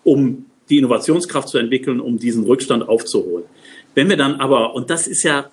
um 0.04 0.46
die 0.70 0.78
Innovationskraft 0.78 1.50
zu 1.50 1.58
entwickeln, 1.58 2.00
um 2.00 2.20
diesen 2.20 2.46
Rückstand 2.46 2.88
aufzuholen. 2.88 3.46
Wenn 3.96 4.10
wir 4.10 4.18
dann 4.18 4.36
aber, 4.36 4.74
und 4.76 4.90
das 4.90 5.08
ist 5.08 5.24
ja 5.24 5.50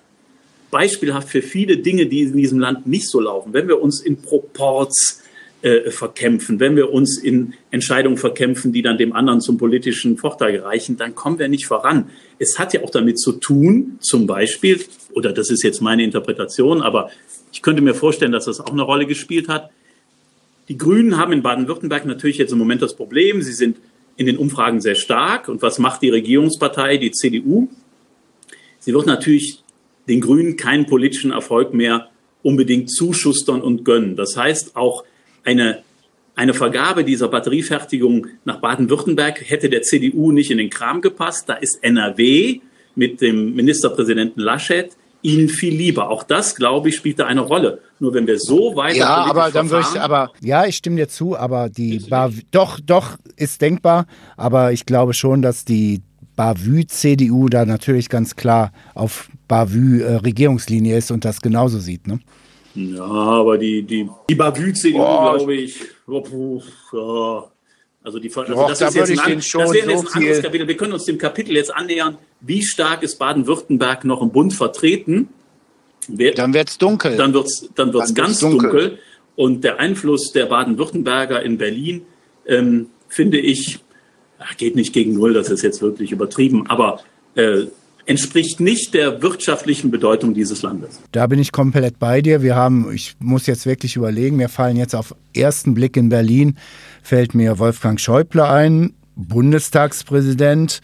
beispielhaft 0.71 1.29
für 1.29 1.41
viele 1.41 1.77
Dinge, 1.77 2.05
die 2.05 2.21
in 2.21 2.37
diesem 2.37 2.59
Land 2.59 2.87
nicht 2.87 3.09
so 3.09 3.19
laufen, 3.19 3.53
wenn 3.53 3.67
wir 3.67 3.81
uns 3.81 4.01
in 4.01 4.21
Proports 4.21 5.23
äh, 5.61 5.91
verkämpfen, 5.91 6.59
wenn 6.59 6.75
wir 6.75 6.93
uns 6.93 7.17
in 7.17 7.53
Entscheidungen 7.71 8.17
verkämpfen, 8.17 8.71
die 8.71 8.81
dann 8.81 8.97
dem 8.97 9.11
anderen 9.11 9.41
zum 9.41 9.57
politischen 9.57 10.17
Vorteil 10.17 10.59
reichen, 10.59 10.97
dann 10.97 11.15
kommen 11.15 11.39
wir 11.39 11.49
nicht 11.49 11.65
voran. 11.65 12.09
Es 12.37 12.59
hat 12.59 12.73
ja 12.73 12.83
auch 12.83 12.91
damit 12.91 13.19
zu 13.19 13.33
tun, 13.33 13.97
zum 13.99 14.25
Beispiel, 14.25 14.79
oder 15.13 15.33
das 15.33 15.49
ist 15.49 15.63
jetzt 15.63 15.81
meine 15.81 16.03
Interpretation, 16.03 16.81
aber 16.81 17.09
ich 17.51 17.61
könnte 17.61 17.81
mir 17.81 17.93
vorstellen, 17.93 18.31
dass 18.31 18.45
das 18.45 18.59
auch 18.59 18.71
eine 18.71 18.83
Rolle 18.83 19.05
gespielt 19.05 19.47
hat. 19.47 19.69
Die 20.67 20.77
Grünen 20.77 21.17
haben 21.17 21.33
in 21.33 21.41
Baden-Württemberg 21.41 22.05
natürlich 22.05 22.37
jetzt 22.37 22.51
im 22.51 22.59
Moment 22.59 22.81
das 22.81 22.95
Problem, 22.95 23.41
sie 23.41 23.53
sind 23.53 23.77
in 24.19 24.25
den 24.25 24.37
Umfragen 24.37 24.81
sehr 24.81 24.95
stark. 24.95 25.47
Und 25.47 25.61
was 25.61 25.79
macht 25.79 26.01
die 26.01 26.09
Regierungspartei, 26.09 26.97
die 26.97 27.11
CDU? 27.11 27.69
Sie 28.79 28.93
wird 28.93 29.05
natürlich 29.05 29.63
den 30.09 30.19
Grünen 30.19 30.57
keinen 30.57 30.85
politischen 30.85 31.31
Erfolg 31.31 31.73
mehr 31.73 32.09
unbedingt 32.43 32.91
zuschustern 32.91 33.61
und 33.61 33.85
gönnen. 33.85 34.17
Das 34.17 34.35
heißt, 34.35 34.75
auch 34.75 35.05
eine, 35.45 35.83
eine 36.35 36.53
Vergabe 36.53 37.05
dieser 37.05 37.29
Batteriefertigung 37.29 38.27
nach 38.43 38.59
Baden-Württemberg 38.59 39.41
hätte 39.49 39.69
der 39.69 39.83
CDU 39.83 40.31
nicht 40.31 40.51
in 40.51 40.57
den 40.57 40.69
Kram 40.69 41.01
gepasst. 41.01 41.47
Da 41.47 41.53
ist 41.53 41.81
NRW 41.81 42.59
mit 42.95 43.21
dem 43.21 43.55
Ministerpräsidenten 43.55 44.41
Laschet 44.41 44.91
ihnen 45.21 45.49
viel 45.49 45.73
lieber. 45.73 46.09
Auch 46.09 46.23
das, 46.23 46.55
glaube 46.55 46.89
ich, 46.89 46.95
spielt 46.95 47.19
da 47.19 47.25
eine 47.25 47.41
Rolle. 47.41 47.79
Nur 47.99 48.13
wenn 48.13 48.27
wir 48.27 48.39
so 48.39 48.75
weiter. 48.75 48.97
Ja, 48.97 49.15
aber 49.25 49.51
dann 49.51 49.69
würde 49.69 49.87
ich, 49.93 49.99
aber 49.99 50.31
ja, 50.41 50.65
ich 50.65 50.77
stimme 50.77 50.95
dir 50.95 51.09
zu, 51.09 51.37
aber 51.37 51.69
die 51.69 51.99
Bar, 51.99 52.31
doch, 52.51 52.79
doch 52.79 53.17
ist 53.35 53.61
denkbar, 53.61 54.05
aber 54.37 54.71
ich 54.71 54.85
glaube 54.85 55.13
schon, 55.13 55.41
dass 55.41 55.65
die 55.65 56.01
Bavü-CDU 56.35 57.49
da 57.49 57.65
natürlich 57.65 58.07
ganz 58.07 58.35
klar 58.37 58.71
auf 58.95 59.29
Bavü-Regierungslinie 59.49 60.97
ist 60.97 61.11
und 61.11 61.25
das 61.25 61.41
genauso 61.41 61.79
sieht, 61.79 62.07
ne? 62.07 62.19
Ja, 62.75 63.03
aber 63.03 63.57
die, 63.57 63.83
die, 63.83 64.09
die 64.29 64.35
Bavü-CDU, 64.35 64.97
glaube 64.97 65.55
ich, 65.55 65.81
oh, 66.07 66.61
ja. 66.93 67.43
Also 68.03 68.19
die 68.19 68.33
also 68.33 68.53
Doch, 68.53 68.69
das, 68.69 68.79
da 68.79 68.87
ist 68.87 68.95
jetzt 68.95 69.19
ein, 69.19 69.39
das 69.39 69.53
wäre 69.53 69.89
jetzt 69.89 70.15
ein 70.15 70.21
anderes 70.21 70.41
Kapitel. 70.41 70.67
Wir 70.67 70.77
können 70.77 70.93
uns 70.93 71.05
dem 71.05 71.17
Kapitel 71.17 71.55
jetzt 71.55 71.73
annähern, 71.73 72.17
wie 72.39 72.63
stark 72.63 73.03
ist 73.03 73.19
Baden-Württemberg 73.19 74.05
noch 74.05 74.21
im 74.21 74.31
Bund 74.31 74.53
vertreten. 74.53 75.29
Wer, 76.07 76.33
dann 76.33 76.53
wird's 76.53 76.77
dunkel. 76.77 77.17
Dann 77.17 77.33
wird's, 77.33 77.69
dann 77.75 77.93
wird's 77.93 78.13
dann 78.13 78.25
ganz 78.25 78.41
wird's 78.41 78.53
dunkel. 78.53 78.69
dunkel. 78.71 78.99
Und 79.35 79.63
der 79.63 79.79
Einfluss 79.79 80.31
der 80.31 80.45
Baden-Württemberger 80.45 81.43
in 81.43 81.57
Berlin, 81.57 82.01
ähm, 82.45 82.87
finde 83.09 83.39
ich, 83.39 83.79
geht 84.57 84.75
nicht 84.75 84.93
gegen 84.93 85.13
Null, 85.13 85.33
das 85.33 85.49
ist 85.49 85.61
jetzt 85.61 85.81
wirklich 85.81 86.11
übertrieben, 86.11 86.67
aber 86.67 87.01
äh, 87.35 87.65
entspricht 88.05 88.59
nicht 88.59 88.93
der 88.93 89.21
wirtschaftlichen 89.21 89.91
Bedeutung 89.91 90.33
dieses 90.33 90.61
Landes. 90.61 90.99
Da 91.11 91.27
bin 91.27 91.39
ich 91.39 91.51
komplett 91.51 91.99
bei 91.99 92.21
dir. 92.21 92.41
Wir 92.41 92.55
haben, 92.55 92.91
ich 92.91 93.15
muss 93.19 93.45
jetzt 93.47 93.65
wirklich 93.65 93.95
überlegen, 93.95 94.37
mir 94.37 94.49
fallen 94.49 94.77
jetzt 94.77 94.95
auf 94.95 95.15
ersten 95.33 95.73
Blick 95.73 95.95
in 95.95 96.09
Berlin, 96.09 96.57
fällt 97.03 97.35
mir 97.35 97.59
Wolfgang 97.59 97.99
Schäuble 97.99 98.47
ein, 98.47 98.93
Bundestagspräsident, 99.15 100.81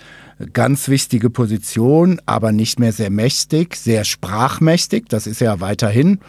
ganz 0.54 0.90
wichtige 0.90 1.30
Position, 1.30 2.20
aber 2.26 2.52
nicht 2.52 2.80
mehr 2.80 2.92
sehr 2.92 3.10
mächtig, 3.10 3.76
sehr 3.76 4.04
sprachmächtig, 4.04 5.06
das 5.08 5.28
ist 5.28 5.42
er 5.42 5.62
weiterhin. 5.62 6.20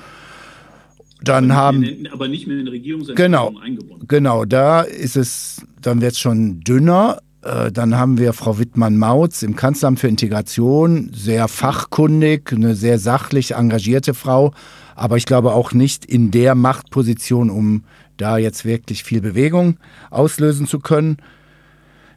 Dann 1.23 1.51
aber 1.51 1.61
haben 1.61 1.83
in, 1.83 2.07
aber 2.09 2.29
nicht 2.29 2.47
mehr 2.47 2.59
in 2.59 2.69
Regierungsentscheidungen 2.69 3.55
genau, 3.55 3.65
eingebunden. 3.65 4.07
Genau, 4.07 4.45
da 4.45 4.83
ist 4.83 5.17
es, 5.17 5.67
dann 5.81 6.01
wird 6.01 6.13
es 6.13 6.19
schon 6.21 6.61
dünner. 6.61 7.19
Äh, 7.47 7.73
Dann 7.73 7.97
haben 7.97 8.19
wir 8.19 8.33
Frau 8.33 8.59
Wittmann-Mautz 8.59 9.43
im 9.43 9.57
Kanzleramt 9.57 10.01
für 10.01 10.09
Integration, 10.09 11.11
sehr 11.15 11.49
fachkundig, 11.49 12.53
eine 12.53 12.75
sehr 12.75 12.99
sachlich 12.99 13.55
engagierte 13.55 14.15
Frau, 14.15 14.53
aber 14.95 15.17
ich 15.17 15.27
glaube 15.27 15.53
auch 15.53 15.73
nicht 15.73 16.05
in 16.05 16.31
der 16.31 16.55
Machtposition, 16.55 17.51
um 17.51 17.85
da 18.17 18.39
jetzt 18.39 18.65
wirklich 18.65 19.05
viel 19.05 19.21
Bewegung 19.21 19.79
auslösen 20.11 20.67
zu 20.67 20.79
können. 20.81 21.19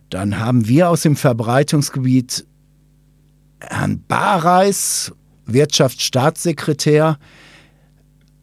Dann 0.09 0.39
haben 0.39 0.67
wir 0.67 0.89
aus 0.89 1.01
dem 1.01 1.15
Verbreitungsgebiet 1.15 2.45
Herrn 3.59 4.01
Bareis, 4.07 5.11
Wirtschaftsstaatssekretär, 5.45 7.19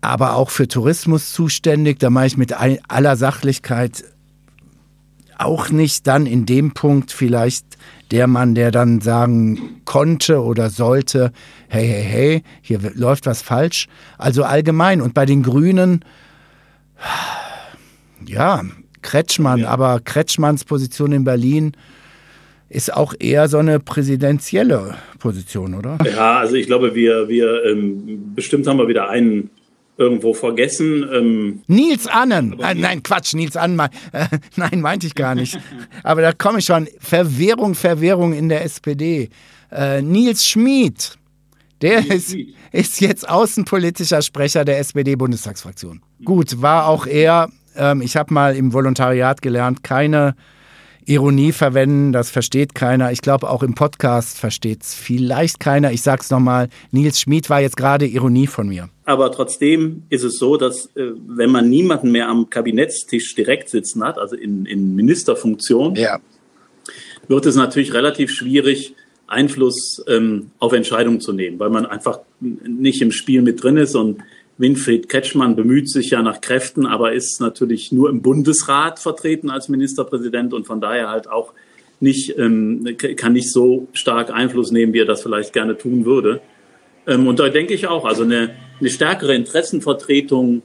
aber 0.03 0.35
auch 0.37 0.51
für 0.51 0.69
Tourismus 0.69 1.33
zuständig. 1.33 1.99
Da 1.99 2.11
mache 2.11 2.27
ich 2.27 2.37
mit 2.37 2.53
all- 2.53 2.79
aller 2.87 3.17
Sachlichkeit 3.17 4.05
auch 5.39 5.71
nicht 5.71 6.07
dann 6.07 6.27
in 6.27 6.47
dem 6.47 6.73
Punkt 6.73 7.13
vielleicht 7.13 7.65
der 8.11 8.27
Mann, 8.27 8.55
der 8.55 8.71
dann 8.71 9.01
sagen 9.01 9.81
konnte 9.85 10.43
oder 10.43 10.71
sollte, 10.71 11.33
hey, 11.69 11.87
hey, 11.87 12.05
hey, 12.05 12.43
hier 12.63 12.81
läuft 12.95 13.27
was 13.27 13.43
falsch. 13.43 13.89
Also 14.19 14.45
allgemein. 14.45 15.01
Und 15.01 15.15
bei 15.15 15.27
den 15.27 15.43
Grünen, 15.43 16.05
ja, 18.27 18.63
Kretschmann, 19.03 19.65
aber 19.65 20.01
Kretschmanns 20.01 20.65
Position 20.65 21.13
in 21.13 21.25
Berlin 21.25 21.73
ist 22.69 22.93
auch 22.93 23.15
eher 23.19 23.49
so 23.49 23.59
eine 23.59 23.79
präsidentielle 23.79 24.95
Position, 25.19 25.75
oder? 25.75 25.99
Ja, 26.05 26.39
also 26.39 26.57
ich 26.57 26.67
glaube, 26.67 26.95
wir, 26.95 27.29
wir 27.29 27.65
ähm, 27.65 28.35
bestimmt 28.35 28.67
haben 28.67 28.79
wir 28.79 28.89
wieder 28.89 29.09
einen 29.09 29.51
irgendwo 29.97 30.35
vergessen. 30.35 31.09
Ähm, 31.13 31.63
Nils 31.67 32.07
Annen. 32.07 32.59
Äh, 32.61 32.75
nein, 32.75 33.03
Quatsch, 33.03 33.35
Nils 33.35 33.57
Annen. 33.57 33.79
Äh, 33.79 33.89
nein, 34.57 34.81
meinte 34.81 35.07
ich 35.07 35.15
gar 35.15 35.35
nicht. 35.35 35.59
Aber 36.03 36.23
da 36.23 36.33
komme 36.33 36.59
ich 36.59 36.67
schon. 36.67 36.89
Verwirrung, 36.99 37.75
Verwirrung 37.75 38.33
in 38.33 38.49
der 38.49 38.65
SPD. 38.65 39.31
Äh, 39.71 40.03
Nils 40.03 40.45
Schmid. 40.45 41.17
Der 41.83 42.07
ist, 42.11 42.31
Schmid. 42.31 42.55
ist 42.73 43.01
jetzt 43.01 43.29
außenpolitischer 43.29 44.23
Sprecher 44.23 44.65
der 44.65 44.79
SPD-Bundestagsfraktion. 44.79 46.03
Gut, 46.25 46.63
war 46.63 46.87
auch 46.87 47.07
er, 47.07 47.51
ähm, 47.77 48.01
ich 48.01 48.17
habe 48.17 48.33
mal 48.33 48.57
im 48.57 48.73
Volontariat 48.73 49.43
gelernt, 49.43 49.83
keine 49.83 50.35
Ironie 51.05 51.53
verwenden, 51.53 52.13
das 52.13 52.31
versteht 52.31 52.75
keiner. 52.75 53.13
Ich 53.13 53.21
glaube, 53.21 53.49
auch 53.49 53.63
im 53.63 53.75
Podcast 53.75 54.39
versteht 54.39 54.83
es 54.83 54.95
vielleicht 54.95 55.61
keiner. 55.61 55.93
Ich 55.93 56.03
sag's 56.03 56.31
nochmal, 56.31 56.69
Nils 56.91 57.21
Schmid 57.21 57.49
war 57.49 57.61
jetzt 57.61 57.77
gerade 57.77 58.07
Ironie 58.07 58.49
von 58.49 58.69
mir. 58.69 58.89
Aber 59.07 59.31
trotzdem 59.31 60.03
ist 60.11 60.25
es 60.25 60.37
so, 60.37 60.57
dass 60.57 60.87
äh, 60.97 61.13
wenn 61.27 61.51
man 61.51 61.71
niemanden 61.71 62.11
mehr 62.11 62.29
am 62.29 62.51
Kabinettstisch 62.51 63.35
direkt 63.37 63.71
sitzen 63.71 64.05
hat, 64.05 64.19
also 64.19 64.35
in, 64.37 64.67
in 64.67 64.97
Ministerfunktion, 64.97 65.95
Ja. 65.95 66.19
wird 67.29 67.47
es 67.47 67.55
natürlich 67.55 67.95
relativ 67.95 68.33
schwierig, 68.33 68.95
Einfluss 69.29 70.05
ähm, 70.09 70.51
auf 70.59 70.73
Entscheidungen 70.73 71.21
zu 71.21 71.33
nehmen, 71.33 71.59
weil 71.59 71.71
man 71.71 71.87
einfach 71.87 72.21
nicht 72.41 73.01
im 73.01 73.13
Spiel 73.13 73.43
mit 73.43 73.63
drin 73.63 73.77
ist. 73.77 73.95
Und 73.95 74.19
Winfried 74.59 75.09
Kretschmann 75.09 75.55
bemüht 75.55 75.89
sich 75.89 76.11
ja 76.11 76.23
nach 76.23 76.41
Kräften, 76.41 76.85
aber 76.87 77.13
ist 77.13 77.41
natürlich 77.41 77.93
nur 77.93 78.11
im 78.11 78.23
Bundesrat 78.23 78.99
vertreten 78.99 79.51
als 79.51 79.69
Ministerpräsident 79.69 80.53
und 80.53 80.67
von 80.67 80.81
daher 80.81 81.09
halt 81.09 81.29
auch 81.29 81.53
nicht, 82.01 82.37
ähm, 82.39 82.97
kann 83.17 83.33
nicht 83.35 83.53
so 83.53 83.89
stark 83.93 84.31
Einfluss 84.31 84.73
nehmen, 84.73 84.93
wie 84.93 85.01
er 85.01 85.07
das 85.07 85.23
vielleicht 85.23 85.53
gerne 85.53 85.79
tun 85.79 86.05
würde. 86.05 86.41
Ähm, 87.07 87.27
und 87.27 87.39
da 87.39 87.49
denke 87.49 87.73
ich 87.75 87.87
auch, 87.87 88.05
also 88.05 88.23
eine, 88.25 88.51
eine 88.81 88.91
stärkere 88.91 89.35
Interessenvertretung, 89.35 90.63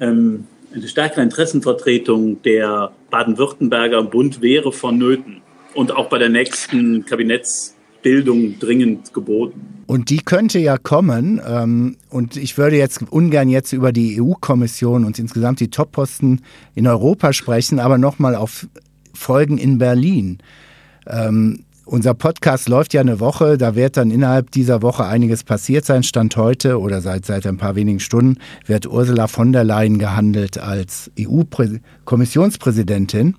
ähm, 0.00 0.46
eine 0.74 0.88
stärkere 0.88 1.22
Interessenvertretung 1.22 2.42
der 2.42 2.92
Baden-Württemberger 3.10 3.98
im 3.98 4.10
Bund 4.10 4.42
wäre 4.42 4.72
vonnöten 4.72 5.40
und 5.74 5.92
auch 5.92 6.08
bei 6.08 6.18
der 6.18 6.28
nächsten 6.28 7.04
Kabinettsbildung 7.04 8.58
dringend 8.58 9.14
geboten. 9.14 9.74
Und 9.86 10.10
die 10.10 10.18
könnte 10.18 10.58
ja 10.58 10.78
kommen. 10.78 11.40
Ähm, 11.46 11.96
und 12.10 12.36
ich 12.36 12.58
würde 12.58 12.76
jetzt 12.76 13.02
ungern 13.10 13.48
jetzt 13.48 13.72
über 13.72 13.92
die 13.92 14.20
EU-Kommission 14.20 15.04
und 15.04 15.18
insgesamt 15.18 15.60
die 15.60 15.70
Top-Posten 15.70 16.40
in 16.74 16.86
Europa 16.86 17.32
sprechen, 17.32 17.78
aber 17.78 17.98
nochmal 17.98 18.34
auf 18.34 18.66
Folgen 19.12 19.58
in 19.58 19.78
Berlin. 19.78 20.38
Ähm, 21.06 21.64
unser 21.84 22.14
Podcast 22.14 22.68
läuft 22.68 22.94
ja 22.94 23.00
eine 23.00 23.18
Woche, 23.20 23.58
da 23.58 23.74
wird 23.74 23.96
dann 23.96 24.10
innerhalb 24.10 24.50
dieser 24.50 24.82
Woche 24.82 25.04
einiges 25.04 25.44
passiert 25.44 25.84
sein. 25.84 26.02
Stand 26.02 26.36
heute 26.36 26.80
oder 26.80 27.00
seit, 27.00 27.26
seit 27.26 27.46
ein 27.46 27.58
paar 27.58 27.76
wenigen 27.76 28.00
Stunden 28.00 28.38
wird 28.66 28.86
Ursula 28.86 29.28
von 29.28 29.52
der 29.52 29.64
Leyen 29.64 29.98
gehandelt 29.98 30.58
als 30.58 31.10
EU-Kommissionspräsidentin. 31.18 33.36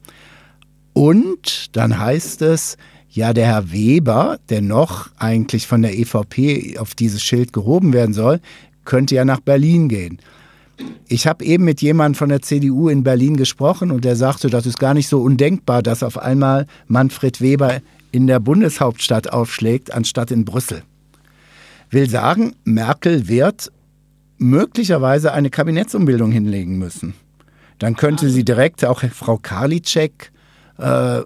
Und 0.93 1.75
dann 1.75 1.99
heißt 1.99 2.41
es, 2.43 2.77
ja, 3.09 3.33
der 3.33 3.47
Herr 3.47 3.71
Weber, 3.71 4.37
der 4.49 4.61
noch 4.61 5.09
eigentlich 5.17 5.65
von 5.67 5.81
der 5.81 5.97
EVP 5.97 6.77
auf 6.79 6.95
dieses 6.95 7.23
Schild 7.23 7.53
gehoben 7.53 7.93
werden 7.93 8.13
soll, 8.13 8.41
könnte 8.83 9.15
ja 9.15 9.23
nach 9.25 9.39
Berlin 9.39 9.89
gehen. 9.89 10.19
Ich 11.07 11.25
habe 11.25 11.45
eben 11.45 11.63
mit 11.63 11.81
jemandem 11.81 12.15
von 12.15 12.29
der 12.29 12.41
CDU 12.41 12.89
in 12.89 13.03
Berlin 13.03 13.37
gesprochen 13.37 13.91
und 13.91 14.03
der 14.03 14.15
sagte, 14.15 14.49
das 14.49 14.65
ist 14.65 14.79
gar 14.79 14.93
nicht 14.93 15.07
so 15.07 15.21
undenkbar, 15.21 15.81
dass 15.81 16.03
auf 16.03 16.17
einmal 16.17 16.67
Manfred 16.87 17.39
Weber 17.39 17.79
in 18.15 18.27
der 18.27 18.39
Bundeshauptstadt 18.39 19.33
aufschlägt, 19.33 19.93
anstatt 19.93 20.31
in 20.31 20.45
Brüssel. 20.45 20.83
Will 21.89 22.09
sagen, 22.09 22.55
Merkel 22.63 23.27
wird 23.27 23.73
möglicherweise 24.37 25.33
eine 25.33 25.49
Kabinettsumbildung 25.49 26.31
hinlegen 26.31 26.77
müssen. 26.77 27.13
Dann 27.77 27.97
könnte 27.97 28.29
sie 28.29 28.45
direkt 28.45 28.85
auch 28.85 29.03
Frau 29.11 29.37
Karliczek 29.37 30.31
äh, 30.77 31.21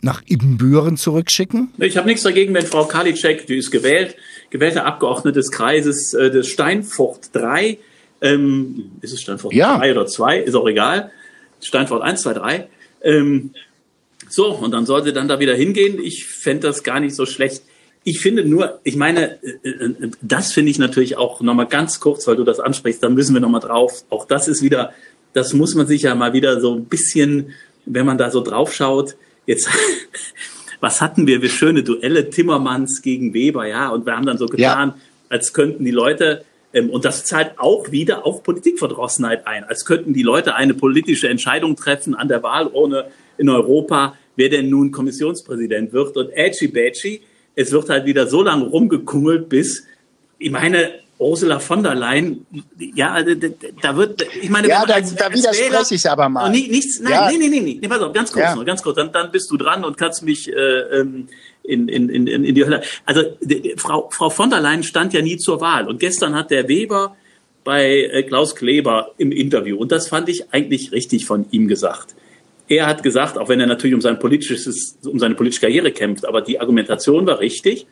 nach 0.00 0.22
Ibbenbüren 0.26 0.96
zurückschicken. 0.96 1.72
Ich 1.78 1.96
habe 1.96 2.08
nichts 2.08 2.24
dagegen, 2.24 2.52
wenn 2.54 2.66
Frau 2.66 2.86
Karliczek, 2.86 3.46
die 3.46 3.58
ist 3.58 3.70
gewählt, 3.70 4.16
gewählte 4.50 4.84
Abgeordnete 4.84 5.38
des 5.38 5.52
Kreises 5.52 6.12
äh, 6.12 6.28
des 6.28 6.48
Steinfurt 6.48 7.30
3, 7.34 7.78
ähm, 8.20 8.90
ist 9.00 9.12
es 9.12 9.20
Steinfurt 9.20 9.54
Ja. 9.54 9.78
3 9.78 9.92
oder 9.92 10.06
2, 10.06 10.38
ist 10.38 10.56
auch 10.56 10.66
egal, 10.66 11.12
Steinfurt 11.60 12.02
1, 12.02 12.22
2, 12.22 12.32
3, 12.34 12.68
ähm, 13.04 13.50
so, 14.32 14.50
und 14.54 14.70
dann 14.70 14.86
sollte 14.86 15.12
dann 15.12 15.28
da 15.28 15.40
wieder 15.40 15.54
hingehen. 15.54 15.98
Ich 16.02 16.24
fände 16.24 16.66
das 16.66 16.82
gar 16.82 17.00
nicht 17.00 17.14
so 17.14 17.26
schlecht. 17.26 17.62
Ich 18.02 18.20
finde 18.20 18.46
nur, 18.46 18.80
ich 18.82 18.96
meine, 18.96 19.38
äh, 19.42 19.68
äh, 19.68 20.10
das 20.22 20.52
finde 20.52 20.70
ich 20.70 20.78
natürlich 20.78 21.18
auch 21.18 21.42
nochmal 21.42 21.66
ganz 21.66 22.00
kurz, 22.00 22.26
weil 22.26 22.36
du 22.36 22.44
das 22.44 22.58
ansprichst, 22.58 23.02
da 23.02 23.10
müssen 23.10 23.34
wir 23.34 23.42
nochmal 23.42 23.60
drauf. 23.60 24.04
Auch 24.08 24.24
das 24.24 24.48
ist 24.48 24.62
wieder, 24.62 24.94
das 25.34 25.52
muss 25.52 25.74
man 25.74 25.86
sich 25.86 26.02
ja 26.02 26.14
mal 26.14 26.32
wieder 26.32 26.62
so 26.62 26.74
ein 26.74 26.86
bisschen, 26.86 27.52
wenn 27.84 28.06
man 28.06 28.16
da 28.16 28.30
so 28.30 28.40
drauf 28.40 28.72
schaut, 28.72 29.16
jetzt, 29.44 29.68
was 30.80 31.02
hatten 31.02 31.26
wir 31.26 31.42
für 31.42 31.50
schöne 31.50 31.82
Duelle, 31.82 32.30
Timmermans 32.30 33.02
gegen 33.02 33.34
Weber, 33.34 33.66
ja, 33.66 33.90
und 33.90 34.06
wir 34.06 34.16
haben 34.16 34.24
dann 34.24 34.38
so 34.38 34.46
getan, 34.46 34.94
als 35.28 35.52
könnten 35.52 35.84
die 35.84 35.90
Leute, 35.90 36.42
ähm, 36.72 36.88
und 36.88 37.04
das 37.04 37.26
zahlt 37.26 37.58
auch 37.58 37.92
wieder 37.92 38.24
auf 38.24 38.42
Politikverdrossenheit 38.42 39.46
ein, 39.46 39.64
als 39.64 39.84
könnten 39.84 40.14
die 40.14 40.22
Leute 40.22 40.54
eine 40.54 40.72
politische 40.72 41.28
Entscheidung 41.28 41.76
treffen 41.76 42.14
an 42.14 42.28
der 42.28 42.42
Wahlurne 42.42 43.08
in 43.36 43.50
Europa, 43.50 44.16
wer 44.36 44.48
denn 44.48 44.68
nun 44.70 44.90
Kommissionspräsident 44.92 45.92
wird 45.92 46.16
und 46.16 46.30
Edgy 46.30 46.68
Badgy, 46.68 47.20
es 47.54 47.70
wird 47.72 47.88
halt 47.88 48.06
wieder 48.06 48.26
so 48.26 48.42
lange 48.42 48.64
rumgekungelt, 48.66 49.48
bis, 49.48 49.84
ich 50.38 50.50
meine, 50.50 50.90
Ursula 51.18 51.60
von 51.60 51.82
der 51.84 51.94
Leyen, 51.94 52.46
ja, 52.96 53.22
d- 53.22 53.52
da 53.80 53.96
wird, 53.96 54.26
ich 54.42 54.50
meine, 54.50 54.66
Ja, 54.68 54.84
da- 54.84 54.94
als- 54.94 55.14
da 55.14 55.32
widerspreche 55.32 55.94
ich 55.94 56.10
aber 56.10 56.28
mal. 56.28 56.50
Nie- 56.50 56.66
nichts, 56.68 56.98
nein, 56.98 57.12
Ja. 57.12 57.30
nee, 57.30 57.36
nee, 57.38 57.48
nee, 57.48 57.60
nee, 57.60 57.78
nee, 57.80 57.88
pass 57.88 58.00
auf, 58.00 58.12
ganz 58.12 58.32
kurz 58.32 58.44
Ja. 58.46 58.56
noch, 58.56 58.64
ganz 58.64 58.82
kurz, 58.82 58.96
dann, 58.96 59.12
dann 59.12 59.30
bist 59.30 59.48
du 59.50 59.56
dran 59.56 59.84
und 59.84 59.96
kannst 59.96 60.24
mich 60.24 60.48
äh, 60.48 60.52
ähm, 60.54 61.28
in, 61.62 61.86
in, 61.86 62.08
in, 62.08 62.26
in 62.26 62.54
die 62.56 62.64
Hölle. 62.64 62.82
Also 63.06 63.22
die, 63.40 63.74
Frau, 63.76 64.08
Frau 64.10 64.30
von 64.30 64.50
der 64.50 64.60
Leyen 64.60 64.82
stand 64.82 65.12
ja 65.12 65.22
nie 65.22 65.36
zur 65.36 65.60
Wahl 65.60 65.86
und 65.86 66.00
gestern 66.00 66.34
hat 66.34 66.50
der 66.50 66.66
Weber 66.68 67.14
bei 67.62 68.08
äh, 68.10 68.22
Klaus 68.24 68.56
Kleber 68.56 69.12
im 69.18 69.30
Interview 69.30 69.76
und 69.78 69.92
das 69.92 70.08
fand 70.08 70.28
ich 70.28 70.52
eigentlich 70.52 70.90
richtig 70.90 71.24
von 71.26 71.46
ihm 71.52 71.68
gesagt. 71.68 72.16
Er 72.68 72.86
hat 72.86 73.02
gesagt, 73.02 73.36
auch 73.38 73.48
wenn 73.48 73.60
er 73.60 73.66
natürlich 73.66 73.94
um 73.94 74.00
sein 74.00 74.18
politisches, 74.18 74.98
um 75.04 75.18
seine 75.18 75.34
politische 75.34 75.60
Karriere 75.60 75.92
kämpft, 75.92 76.24
aber 76.26 76.40
die 76.40 76.60
Argumentation 76.60 77.26
war 77.26 77.38
richtig, 77.40 77.86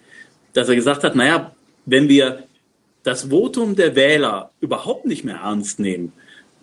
dass 0.53 0.69
er 0.69 0.75
gesagt 0.77 1.05
hat, 1.05 1.15
naja, 1.17 1.53
wenn 1.87 2.09
wir 2.09 2.45
das 3.03 3.31
Votum 3.31 3.77
der 3.77 3.95
Wähler 3.97 4.51
überhaupt 4.61 5.07
nicht 5.07 5.25
mehr 5.25 5.37
ernst 5.37 5.81
nehmen 5.81 6.13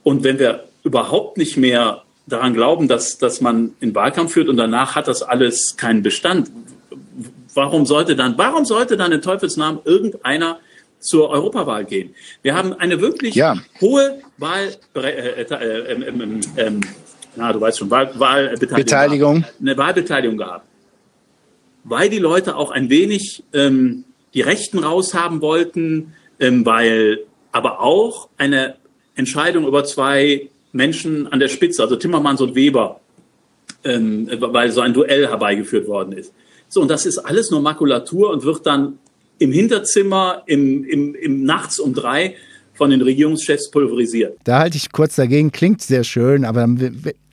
und 0.04 0.24
wenn 0.24 0.40
wir 0.40 0.66
überhaupt 0.84 1.38
nicht 1.38 1.58
mehr 1.58 2.04
daran 2.28 2.54
glauben, 2.54 2.88
dass, 2.88 3.18
dass 3.18 3.42
man 3.42 3.74
einen 3.82 3.96
Wahlkampf 3.96 4.34
führt 4.34 4.50
und 4.50 4.58
danach 4.58 4.96
hat 4.96 5.08
das 5.08 5.24
alles 5.24 5.76
keinen 5.78 6.04
Bestand, 6.04 6.52
warum 7.54 7.86
sollte 7.86 8.16
dann, 8.16 8.38
warum 8.38 8.66
sollte 8.66 8.98
dann 8.98 9.12
in 9.12 9.22
Teufelsnamen 9.22 9.82
irgendeiner 9.86 10.60
zur 11.00 11.30
Europawahl 11.30 11.86
gehen? 11.86 12.14
Wir 12.42 12.56
haben 12.56 12.74
eine 12.74 13.02
wirklich 13.02 13.36
Ja. 13.36 13.56
hohe 13.82 14.22
Wahl, 14.38 14.76
äh, 14.96 15.00
äh, 15.00 15.42
äh, 15.44 16.72
ja, 17.38 17.54
du 17.54 17.62
weißt 17.62 17.80
schon, 17.80 17.90
Wahl, 17.90 18.12
Wahlbeteiligung, 18.20 18.76
Beteiligung. 18.76 19.46
eine 19.60 19.78
Wahlbeteiligung 19.78 20.38
gehabt. 20.38 20.66
Weil 21.84 22.10
die 22.10 22.20
Leute 22.20 22.56
auch 22.56 22.72
ein 22.72 22.90
wenig 22.90 23.44
ähm, 23.54 24.04
die 24.34 24.42
Rechten 24.42 24.80
raushaben 24.80 25.42
wollten, 25.42 26.14
ähm, 26.40 26.66
weil 26.66 27.20
aber 27.52 27.80
auch 27.80 28.30
eine 28.38 28.76
Entscheidung 29.16 29.66
über 29.66 29.84
zwei 29.84 30.50
Menschen 30.72 31.28
an 31.28 31.40
der 31.40 31.48
Spitze, 31.48 31.82
also 31.82 31.96
Timmermans 31.96 32.42
und 32.42 32.56
Weber, 32.56 33.00
ähm, 33.84 34.30
weil 34.40 34.72
so 34.72 34.82
ein 34.82 34.94
Duell 34.94 35.28
herbeigeführt 35.28 35.88
worden 35.88 36.14
ist. 36.14 36.34
So, 36.68 36.82
und 36.82 36.90
das 36.90 37.06
ist 37.06 37.18
alles 37.20 37.50
nur 37.52 37.62
Makulatur 37.62 38.30
und 38.32 38.44
wird 38.44 38.66
dann 38.66 39.00
im 39.40 39.52
Hinterzimmer, 39.52 40.44
im, 40.46 40.84
im, 40.84 41.16
im 41.16 41.44
nachts 41.44 41.80
um 41.80 41.94
drei 41.94 42.36
von 42.78 42.92
den 42.92 43.02
Regierungschefs 43.02 43.72
pulverisiert. 43.72 44.38
Da 44.44 44.60
halte 44.60 44.78
ich 44.78 44.92
kurz 44.92 45.16
dagegen, 45.16 45.52
klingt 45.52 45.82
sehr 45.82 46.04
schön, 46.04 46.46
aber 46.46 46.68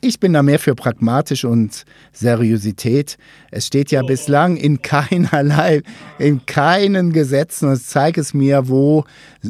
ich 0.00 0.20
bin 0.20 0.32
da 0.32 0.42
mehr 0.42 0.58
für 0.58 0.74
pragmatisch 0.74 1.44
und 1.44 1.84
Seriosität. 2.12 3.16
Es 3.50 3.66
steht 3.66 3.90
ja 3.90 4.02
oh. 4.02 4.06
bislang 4.06 4.56
in 4.56 4.82
keinerlei, 4.82 5.82
in 6.18 6.44
keinen 6.46 7.12
Gesetzen, 7.12 7.68
und 7.68 7.76
zeig 7.76 8.18
es 8.18 8.34
mir, 8.34 8.68
wo 8.68 9.04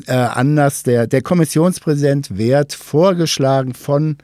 äh, 0.06 0.12
anders 0.12 0.82
der, 0.82 1.06
der 1.06 1.22
Kommissionspräsident 1.22 2.36
wird 2.36 2.72
vorgeschlagen 2.72 3.74
von 3.74 4.16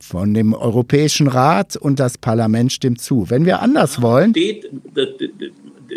von 0.00 0.32
dem 0.32 0.54
Europäischen 0.54 1.26
Rat 1.26 1.76
und 1.76 1.98
das 1.98 2.18
Parlament 2.18 2.72
stimmt 2.72 3.00
zu. 3.00 3.28
Wenn 3.30 3.44
wir 3.44 3.60
anders 3.60 4.00
wollen. 4.00 4.30
Steht, 4.30 4.70
das, 4.94 5.08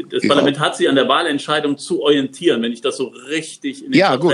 das 0.09 0.27
Parlament 0.27 0.59
hat 0.59 0.75
sich 0.75 0.89
an 0.89 0.95
der 0.95 1.07
Wahlentscheidung 1.07 1.77
zu 1.77 2.01
orientieren, 2.01 2.61
wenn 2.61 2.71
ich 2.71 2.81
das 2.81 2.97
so 2.97 3.13
richtig 3.29 3.85
in 3.85 3.91
den 3.91 3.99
Ja, 3.99 4.15
gut. 4.15 4.33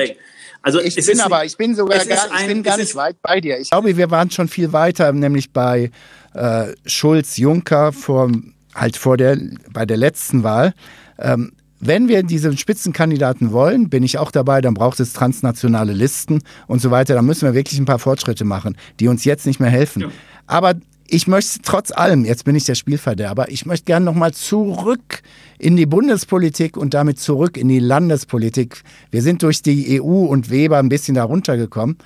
Also 0.68 0.82
ich 0.82 0.96
bin 0.96 1.22
aber, 1.22 1.46
ich 1.46 1.56
bin 1.56 1.76
sogar 1.76 2.04
gar, 2.04 2.30
ein, 2.30 2.42
ich 2.42 2.48
bin 2.48 2.62
gar 2.62 2.76
nicht 2.76 2.94
weit 2.94 3.22
bei 3.22 3.40
dir. 3.40 3.58
Ich 3.58 3.70
glaube, 3.70 3.96
wir 3.96 4.12
waren 4.12 4.30
schon 4.30 4.50
viel 4.50 4.74
weiter, 4.74 5.14
nämlich 5.14 5.54
bei 5.54 5.92
äh, 6.34 6.74
Schulz 6.86 7.38
Juncker 7.38 7.94
vor, 7.94 8.30
halt 8.76 8.98
vor 8.98 9.16
der, 9.16 9.38
bei 9.72 9.86
der 9.86 9.96
letzten 9.96 10.44
Wahl. 10.44 10.74
Ähm, 11.20 11.54
wenn 11.80 12.10
wir 12.10 12.22
diesen 12.24 12.58
Spitzenkandidaten 12.58 13.54
wollen, 13.54 13.90
bin 13.90 14.04
ich 14.04 14.18
auch 14.18 14.30
dabei, 14.30 14.60
dann 14.60 14.74
braucht 14.74 15.00
es 15.00 15.14
transnationale 15.14 15.94
Listen 15.94 16.42
und 16.68 16.82
so 16.82 16.92
weiter. 16.92 17.14
Da 17.14 17.22
müssen 17.22 17.46
wir 17.46 17.54
wirklich 17.54 17.80
ein 17.80 17.86
paar 17.86 18.00
Fortschritte 18.00 18.44
machen, 18.44 18.76
die 19.00 19.08
uns 19.08 19.24
jetzt 19.24 19.46
nicht 19.46 19.62
mehr 19.62 19.70
helfen. 19.70 20.02
Ja. 20.02 20.08
Aber 20.48 20.74
ich 21.10 21.28
möchte 21.28 21.60
trotz 21.64 21.92
allem, 21.92 22.26
jetzt 22.26 22.44
bin 22.44 22.56
ich 22.56 22.66
der 22.66 22.76
Spielverderber, 22.76 23.50
ich 23.50 23.66
möchte 23.66 23.86
gerne 23.86 24.06
nochmal 24.06 24.34
zurück 24.34 25.22
in 25.58 25.76
die 25.76 25.86
Bundespolitik 25.86 26.78
und 26.78 26.94
damit 26.94 27.20
zurück 27.20 27.58
in 27.58 27.70
die 27.70 27.80
Landespolitik. 27.80 28.84
Wir 29.12 29.22
sind 29.22 29.42
durch 29.44 29.62
die 29.62 30.02
EU 30.02 30.26
und 30.26 30.50
Weber 30.50 30.78
ein 30.78 30.90
bisschen 30.90 31.16
darunter 31.16 31.58
gekommen. 31.58 31.98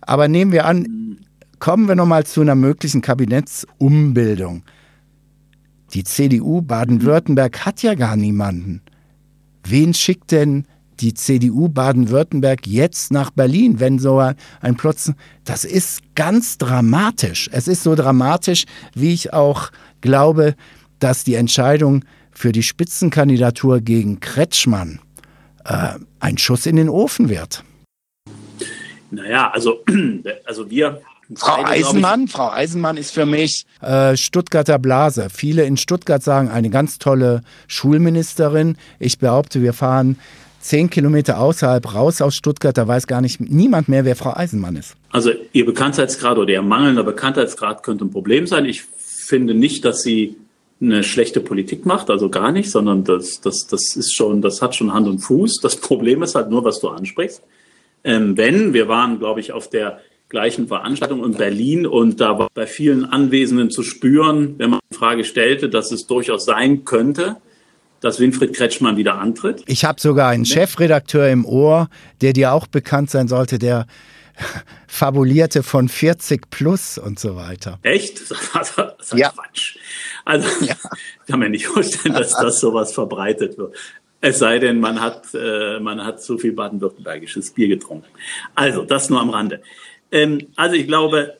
Aber 0.00 0.28
nehmen 0.28 0.52
wir 0.52 0.64
an, 0.64 1.18
kommen 1.58 1.88
wir 1.88 1.94
nochmal 1.94 2.24
zu 2.24 2.40
einer 2.40 2.54
möglichen 2.54 3.00
Kabinettsumbildung. 3.00 4.62
Die 5.94 6.04
CDU 6.04 6.60
Baden-Württemberg 6.60 7.64
hat 7.64 7.82
ja 7.82 7.94
gar 7.94 8.16
niemanden. 8.16 8.82
Wen 9.64 9.94
schickt 9.94 10.32
denn 10.32 10.66
die 11.00 11.14
CDU 11.14 11.68
Baden-Württemberg 11.68 12.66
jetzt 12.66 13.12
nach 13.12 13.30
Berlin, 13.30 13.80
wenn 13.80 13.98
so 13.98 14.18
ein 14.18 14.76
Plötzen, 14.76 15.16
das 15.44 15.64
ist 15.64 16.02
ganz 16.14 16.58
dramatisch. 16.58 17.48
Es 17.52 17.68
ist 17.68 17.82
so 17.82 17.94
dramatisch, 17.94 18.64
wie 18.94 19.12
ich 19.12 19.32
auch 19.32 19.70
glaube, 20.00 20.54
dass 20.98 21.24
die 21.24 21.34
Entscheidung 21.34 22.04
für 22.30 22.52
die 22.52 22.62
Spitzenkandidatur 22.62 23.80
gegen 23.80 24.20
Kretschmann 24.20 25.00
äh, 25.64 25.94
ein 26.20 26.38
Schuss 26.38 26.66
in 26.66 26.76
den 26.76 26.88
Ofen 26.88 27.28
wird. 27.28 27.64
Naja, 29.10 29.50
also, 29.50 29.84
also 30.44 30.70
wir. 30.70 31.00
Frau 31.34 31.62
Eisenmann, 31.62 32.26
Frau 32.26 32.50
Eisenmann 32.50 32.96
ist 32.96 33.10
für 33.10 33.26
mich 33.26 33.66
äh, 33.82 34.16
Stuttgarter 34.16 34.78
Blase. 34.78 35.28
Viele 35.30 35.64
in 35.64 35.76
Stuttgart 35.76 36.22
sagen, 36.22 36.48
eine 36.48 36.70
ganz 36.70 36.98
tolle 36.98 37.42
Schulministerin. 37.66 38.78
Ich 38.98 39.18
behaupte, 39.18 39.60
wir 39.60 39.74
fahren 39.74 40.16
zehn 40.60 40.90
Kilometer 40.90 41.38
außerhalb 41.38 41.94
raus 41.94 42.20
aus 42.20 42.36
Stuttgart, 42.36 42.76
da 42.76 42.86
weiß 42.86 43.06
gar 43.06 43.20
nicht 43.20 43.40
niemand 43.40 43.88
mehr, 43.88 44.04
wer 44.04 44.16
Frau 44.16 44.34
Eisenmann 44.34 44.76
ist. 44.76 44.96
Also 45.10 45.30
Ihr 45.52 45.64
Bekanntheitsgrad 45.66 46.38
oder 46.38 46.52
Ihr 46.52 46.62
mangelnder 46.62 47.04
Bekanntheitsgrad 47.04 47.82
könnte 47.82 48.04
ein 48.04 48.10
Problem 48.10 48.46
sein. 48.46 48.64
Ich 48.64 48.82
finde 48.82 49.54
nicht, 49.54 49.84
dass 49.84 50.02
sie 50.02 50.36
eine 50.80 51.02
schlechte 51.02 51.40
Politik 51.40 51.86
macht, 51.86 52.08
also 52.08 52.28
gar 52.28 52.52
nicht, 52.52 52.70
sondern 52.70 53.04
das, 53.04 53.40
das, 53.40 53.66
das 53.66 53.96
ist 53.96 54.14
schon, 54.14 54.42
das 54.42 54.62
hat 54.62 54.76
schon 54.76 54.94
Hand 54.94 55.08
und 55.08 55.18
Fuß. 55.18 55.58
Das 55.60 55.76
Problem 55.76 56.22
ist 56.22 56.34
halt 56.34 56.50
nur, 56.50 56.64
was 56.64 56.80
du 56.80 56.88
ansprichst. 56.88 57.42
Ähm, 58.04 58.36
wenn, 58.36 58.72
wir 58.74 58.88
waren, 58.88 59.18
glaube 59.18 59.40
ich, 59.40 59.52
auf 59.52 59.68
der 59.68 60.00
gleichen 60.28 60.68
Veranstaltung 60.68 61.24
in 61.24 61.32
Berlin 61.32 61.86
und 61.86 62.20
da 62.20 62.38
war 62.38 62.48
bei 62.54 62.66
vielen 62.66 63.04
Anwesenden 63.04 63.70
zu 63.70 63.82
spüren, 63.82 64.54
wenn 64.58 64.70
man 64.70 64.80
die 64.92 64.96
Frage 64.96 65.24
stellte, 65.24 65.68
dass 65.68 65.90
es 65.90 66.06
durchaus 66.06 66.44
sein 66.44 66.84
könnte, 66.84 67.36
dass 68.00 68.20
Winfried 68.20 68.54
Kretschmann 68.54 68.96
wieder 68.96 69.18
antritt. 69.18 69.62
Ich 69.66 69.84
habe 69.84 70.00
sogar 70.00 70.28
einen 70.28 70.44
Chefredakteur 70.44 71.28
im 71.28 71.44
Ohr, 71.44 71.88
der 72.20 72.32
dir 72.32 72.52
auch 72.52 72.66
bekannt 72.66 73.10
sein 73.10 73.28
sollte, 73.28 73.58
der 73.58 73.86
fabulierte 74.86 75.62
von 75.62 75.88
40 75.88 76.50
plus 76.50 76.98
und 76.98 77.18
so 77.18 77.36
weiter. 77.36 77.78
Echt? 77.82 78.22
Das, 78.54 78.74
ist 79.00 79.18
ja. 79.18 79.30
Quatsch. 79.30 79.76
Also 80.24 80.48
ja. 80.64 80.74
ich 80.74 81.26
kann 81.26 81.40
mir 81.40 81.48
nicht 81.48 81.66
vorstellen, 81.66 82.14
dass 82.14 82.32
das 82.32 82.60
sowas 82.60 82.92
verbreitet 82.92 83.58
wird. 83.58 83.74
Es 84.20 84.40
sei 84.40 84.58
denn, 84.58 84.80
man 84.80 85.00
hat, 85.00 85.28
äh, 85.34 85.78
man 85.78 86.04
hat 86.04 86.22
zu 86.22 86.38
viel 86.38 86.52
baden-württembergisches 86.52 87.52
Bier 87.52 87.68
getrunken. 87.68 88.08
Also, 88.56 88.84
das 88.84 89.10
nur 89.10 89.20
am 89.20 89.30
Rande. 89.30 89.62
Ähm, 90.10 90.48
also 90.56 90.74
ich 90.74 90.88
glaube, 90.88 91.38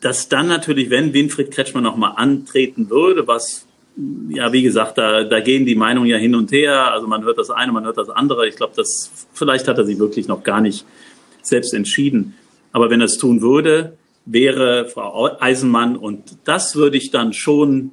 dass 0.00 0.28
dann 0.30 0.46
natürlich, 0.46 0.88
wenn 0.88 1.12
Winfried 1.12 1.50
Kretschmann 1.50 1.82
nochmal 1.82 2.14
antreten 2.16 2.88
würde, 2.88 3.26
was 3.26 3.66
ja, 4.28 4.52
wie 4.52 4.62
gesagt, 4.62 4.98
da, 4.98 5.24
da 5.24 5.40
gehen 5.40 5.66
die 5.66 5.74
Meinungen 5.74 6.08
ja 6.08 6.16
hin 6.16 6.34
und 6.34 6.52
her. 6.52 6.92
Also 6.92 7.06
man 7.06 7.24
hört 7.24 7.38
das 7.38 7.50
eine, 7.50 7.72
man 7.72 7.84
hört 7.84 7.98
das 7.98 8.10
andere. 8.10 8.48
Ich 8.48 8.56
glaube, 8.56 8.72
das 8.76 9.10
vielleicht 9.32 9.68
hat 9.68 9.78
er 9.78 9.84
sich 9.84 9.98
wirklich 9.98 10.28
noch 10.28 10.42
gar 10.42 10.60
nicht 10.60 10.84
selbst 11.42 11.74
entschieden. 11.74 12.34
Aber 12.72 12.90
wenn 12.90 13.00
er 13.00 13.06
es 13.06 13.18
tun 13.18 13.42
würde, 13.42 13.96
wäre 14.26 14.86
Frau 14.86 15.30
Eisenmann 15.40 15.96
und 15.96 16.36
das 16.44 16.76
würde 16.76 16.96
ich 16.96 17.10
dann 17.10 17.32
schon 17.32 17.92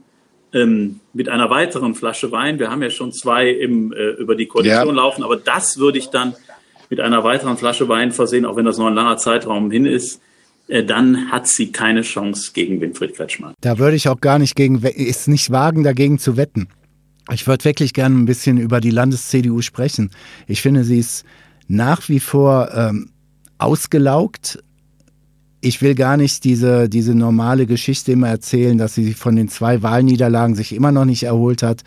ähm, 0.53 0.99
mit 1.13 1.29
einer 1.29 1.49
weiteren 1.49 1.95
Flasche 1.95 2.31
Wein. 2.31 2.59
Wir 2.59 2.69
haben 2.69 2.83
ja 2.83 2.89
schon 2.89 3.11
zwei 3.11 3.49
im, 3.49 3.91
äh, 3.91 4.09
über 4.11 4.35
die 4.35 4.45
Koalition 4.45 4.95
ja. 4.95 5.03
laufen, 5.03 5.23
aber 5.23 5.37
das 5.37 5.77
würde 5.77 5.97
ich 5.97 6.09
dann 6.09 6.35
mit 6.89 6.99
einer 6.99 7.23
weiteren 7.23 7.57
Flasche 7.57 7.89
Wein 7.89 8.11
versehen, 8.11 8.45
auch 8.45 8.55
wenn 8.55 8.65
das 8.65 8.77
noch 8.77 8.87
ein 8.87 8.95
langer 8.95 9.17
Zeitraum 9.17 9.71
hin 9.71 9.85
ist. 9.85 10.21
Äh, 10.67 10.83
dann 10.83 11.31
hat 11.31 11.47
sie 11.47 11.71
keine 11.71 12.01
Chance 12.01 12.51
gegen 12.53 12.81
Winfried 12.81 13.15
Kretschmann. 13.15 13.53
Da 13.61 13.79
würde 13.79 13.95
ich 13.95 14.09
auch 14.09 14.19
gar 14.19 14.39
nicht 14.39 14.55
gegen, 14.55 14.81
ist 14.81 15.27
nicht 15.27 15.51
wagen, 15.51 15.83
dagegen 15.83 16.19
zu 16.19 16.37
wetten. 16.37 16.67
Ich 17.31 17.45
würde 17.47 17.65
wirklich 17.65 17.93
gerne 17.93 18.17
ein 18.17 18.25
bisschen 18.25 18.57
über 18.57 18.79
die 18.79 18.91
Landes-CDU 18.91 19.61
sprechen. 19.61 20.11
Ich 20.47 20.61
finde, 20.61 20.83
sie 20.83 20.99
ist 20.99 21.25
nach 21.67 22.07
wie 22.07 22.21
vor 22.21 22.71
ähm, 22.73 23.11
ausgelaugt, 23.57 24.63
ich 25.59 25.81
will 25.81 25.95
gar 25.95 26.17
nicht 26.17 26.43
diese, 26.43 26.87
diese 26.87 27.15
normale 27.15 27.65
Geschichte 27.65 28.11
immer 28.11 28.29
erzählen, 28.29 28.77
dass 28.77 28.93
sie 28.93 29.13
von 29.13 29.35
den 29.35 29.49
zwei 29.49 29.81
Wahlniederlagen 29.81 30.55
sich 30.55 30.73
immer 30.73 30.91
noch 30.91 31.05
nicht 31.05 31.23
erholt 31.23 31.63
hat. 31.63 31.83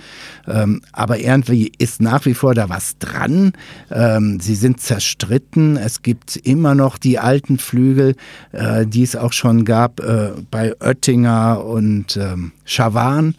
Ähm, 0.49 0.83
aber 0.93 1.21
irgendwie 1.21 1.71
ist 1.79 2.03
nach 2.03 2.27
wie 2.27 2.35
vor 2.35 2.55
da 2.55 2.69
was 2.69 2.99
dran. 2.99 3.53
Ähm, 3.91 4.41
sie 4.41 4.57
sind 4.57 4.81
zerstritten. 4.81 5.77
Es 5.77 6.03
gibt 6.03 6.37
immer 6.37 6.75
noch 6.75 6.99
die 6.99 7.19
alten 7.21 7.59
Flügel, 7.59 8.17
äh, 8.53 8.87
die 8.87 9.05
es 9.05 9.15
auch 9.15 9.33
schon 9.33 9.65
gab 9.65 10.01
äh, 10.01 10.33
bei 10.51 10.75
Oettinger 10.81 11.65
und 11.65 12.17
ähm, 12.17 12.53
Schawan. 12.65 13.37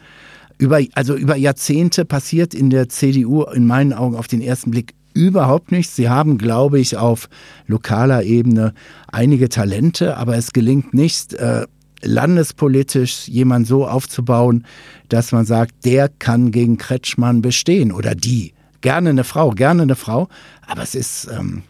Über, 0.58 0.80
also 0.94 1.16
über 1.16 1.36
Jahrzehnte 1.36 2.06
passiert 2.06 2.54
in 2.54 2.70
der 2.70 2.88
CDU 2.88 3.44
in 3.44 3.66
meinen 3.66 3.94
Augen 3.94 4.16
auf 4.16 4.28
den 4.28 4.42
ersten 4.42 4.72
Blick 4.72 4.94
überhaupt 5.14 5.72
nichts. 5.72 5.96
Sie 5.96 6.10
haben, 6.10 6.38
glaube 6.38 6.80
ich, 6.80 6.98
auf 6.98 7.30
lokaler 7.68 8.24
Ebene 8.24 8.74
einige 9.12 9.50
Talente, 9.50 10.18
aber 10.18 10.38
es 10.38 10.54
gelingt 10.54 10.94
nicht, 10.94 11.34
äh, 11.34 11.66
landespolitisch 12.04 13.28
jemand 13.28 13.68
so 13.68 13.88
aufzubauen, 13.88 14.66
dass 15.10 15.32
man 15.32 15.46
sagt, 15.46 15.86
der 15.86 16.10
kann 16.10 16.52
gegen 16.52 16.78
Kretschmann 16.78 17.42
bestehen 17.42 17.92
oder 17.92 18.16
die. 18.16 18.54
Gerne 18.82 19.12
eine 19.12 19.24
Frau, 19.24 19.52
gerne 19.52 19.84
eine 19.84 19.96
Frau, 19.96 20.28
aber 20.66 20.82
es 20.82 20.96
ist 20.96 21.30
ähm, 21.32 21.64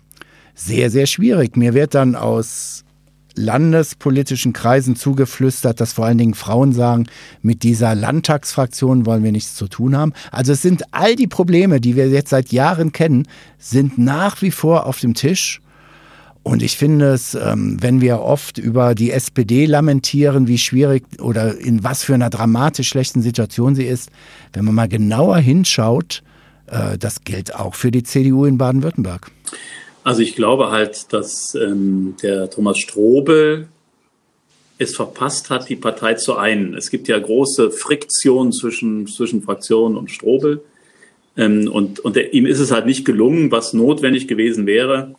sehr, 0.55 0.89
sehr 0.89 1.05
schwierig. 1.05 1.57
Mir 1.57 1.73
wird 1.73 1.93
dann 1.93 2.15
aus 2.15 2.85
landespolitischen 3.35 4.53
Kreisen 4.53 4.95
zugeflüstert, 4.95 5.79
dass 5.79 5.93
vor 5.93 6.05
allen 6.05 6.17
Dingen 6.17 6.33
Frauen 6.33 6.73
sagen, 6.73 7.07
mit 7.41 7.63
dieser 7.63 7.95
Landtagsfraktion 7.95 9.05
wollen 9.05 9.23
wir 9.23 9.31
nichts 9.31 9.55
zu 9.55 9.67
tun 9.67 9.95
haben. 9.95 10.13
Also 10.31 10.53
es 10.53 10.61
sind 10.61 10.83
all 10.91 11.15
die 11.15 11.27
Probleme, 11.27 11.81
die 11.81 11.95
wir 11.95 12.09
jetzt 12.09 12.29
seit 12.29 12.51
Jahren 12.51 12.91
kennen, 12.91 13.27
sind 13.57 13.97
nach 13.97 14.41
wie 14.41 14.51
vor 14.51 14.85
auf 14.85 14.99
dem 14.99 15.13
Tisch. 15.13 15.61
Und 16.43 16.63
ich 16.63 16.75
finde 16.75 17.13
es, 17.13 17.35
ähm, 17.35 17.77
wenn 17.81 18.01
wir 18.01 18.21
oft 18.21 18.57
über 18.57 18.95
die 18.95 19.11
SPD 19.11 19.65
lamentieren, 19.67 20.47
wie 20.47 20.57
schwierig 20.57 21.03
oder 21.21 21.57
in 21.57 21.83
was 21.83 22.03
für 22.03 22.15
einer 22.15 22.31
dramatisch 22.31 22.89
schlechten 22.89 23.21
Situation 23.21 23.75
sie 23.75 23.85
ist, 23.85 24.09
wenn 24.53 24.65
man 24.65 24.73
mal 24.73 24.87
genauer 24.87 25.37
hinschaut, 25.37 26.23
äh, 26.65 26.97
das 26.97 27.23
gilt 27.23 27.55
auch 27.55 27.75
für 27.75 27.91
die 27.91 28.01
CDU 28.01 28.45
in 28.45 28.57
Baden-Württemberg. 28.57 29.29
Also 30.03 30.21
ich 30.21 30.35
glaube 30.35 30.71
halt, 30.71 31.13
dass 31.13 31.55
ähm, 31.55 32.15
der 32.21 32.49
Thomas 32.49 32.79
Strobel 32.79 33.67
es 34.79 34.95
verpasst 34.95 35.51
hat, 35.51 35.69
die 35.69 35.75
Partei 35.75 36.15
zu 36.15 36.37
einen. 36.37 36.73
Es 36.73 36.89
gibt 36.89 37.07
ja 37.07 37.19
große 37.19 37.69
Friktionen 37.69 38.51
zwischen, 38.51 39.05
zwischen 39.07 39.43
Fraktionen 39.43 39.95
und 39.95 40.09
Strobel. 40.09 40.61
Ähm, 41.37 41.69
und 41.71 41.99
und 41.99 42.15
der, 42.15 42.33
ihm 42.33 42.47
ist 42.47 42.59
es 42.59 42.71
halt 42.71 42.87
nicht 42.87 43.05
gelungen, 43.05 43.51
was 43.51 43.73
notwendig 43.73 44.27
gewesen 44.27 44.65
wäre, 44.65 45.15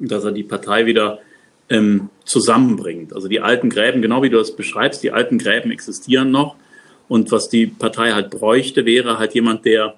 dass 0.00 0.24
er 0.24 0.32
die 0.32 0.42
Partei 0.42 0.86
wieder 0.86 1.20
ähm, 1.68 2.10
zusammenbringt. 2.24 3.12
Also 3.12 3.28
die 3.28 3.40
alten 3.40 3.70
Gräben, 3.70 4.02
genau 4.02 4.22
wie 4.22 4.30
du 4.30 4.38
das 4.38 4.56
beschreibst, 4.56 5.02
die 5.04 5.12
alten 5.12 5.38
Gräben 5.38 5.70
existieren 5.70 6.30
noch. 6.30 6.56
Und 7.08 7.30
was 7.30 7.48
die 7.48 7.66
Partei 7.66 8.12
halt 8.12 8.30
bräuchte, 8.30 8.84
wäre 8.84 9.18
halt 9.18 9.34
jemand, 9.34 9.64
der, 9.64 9.94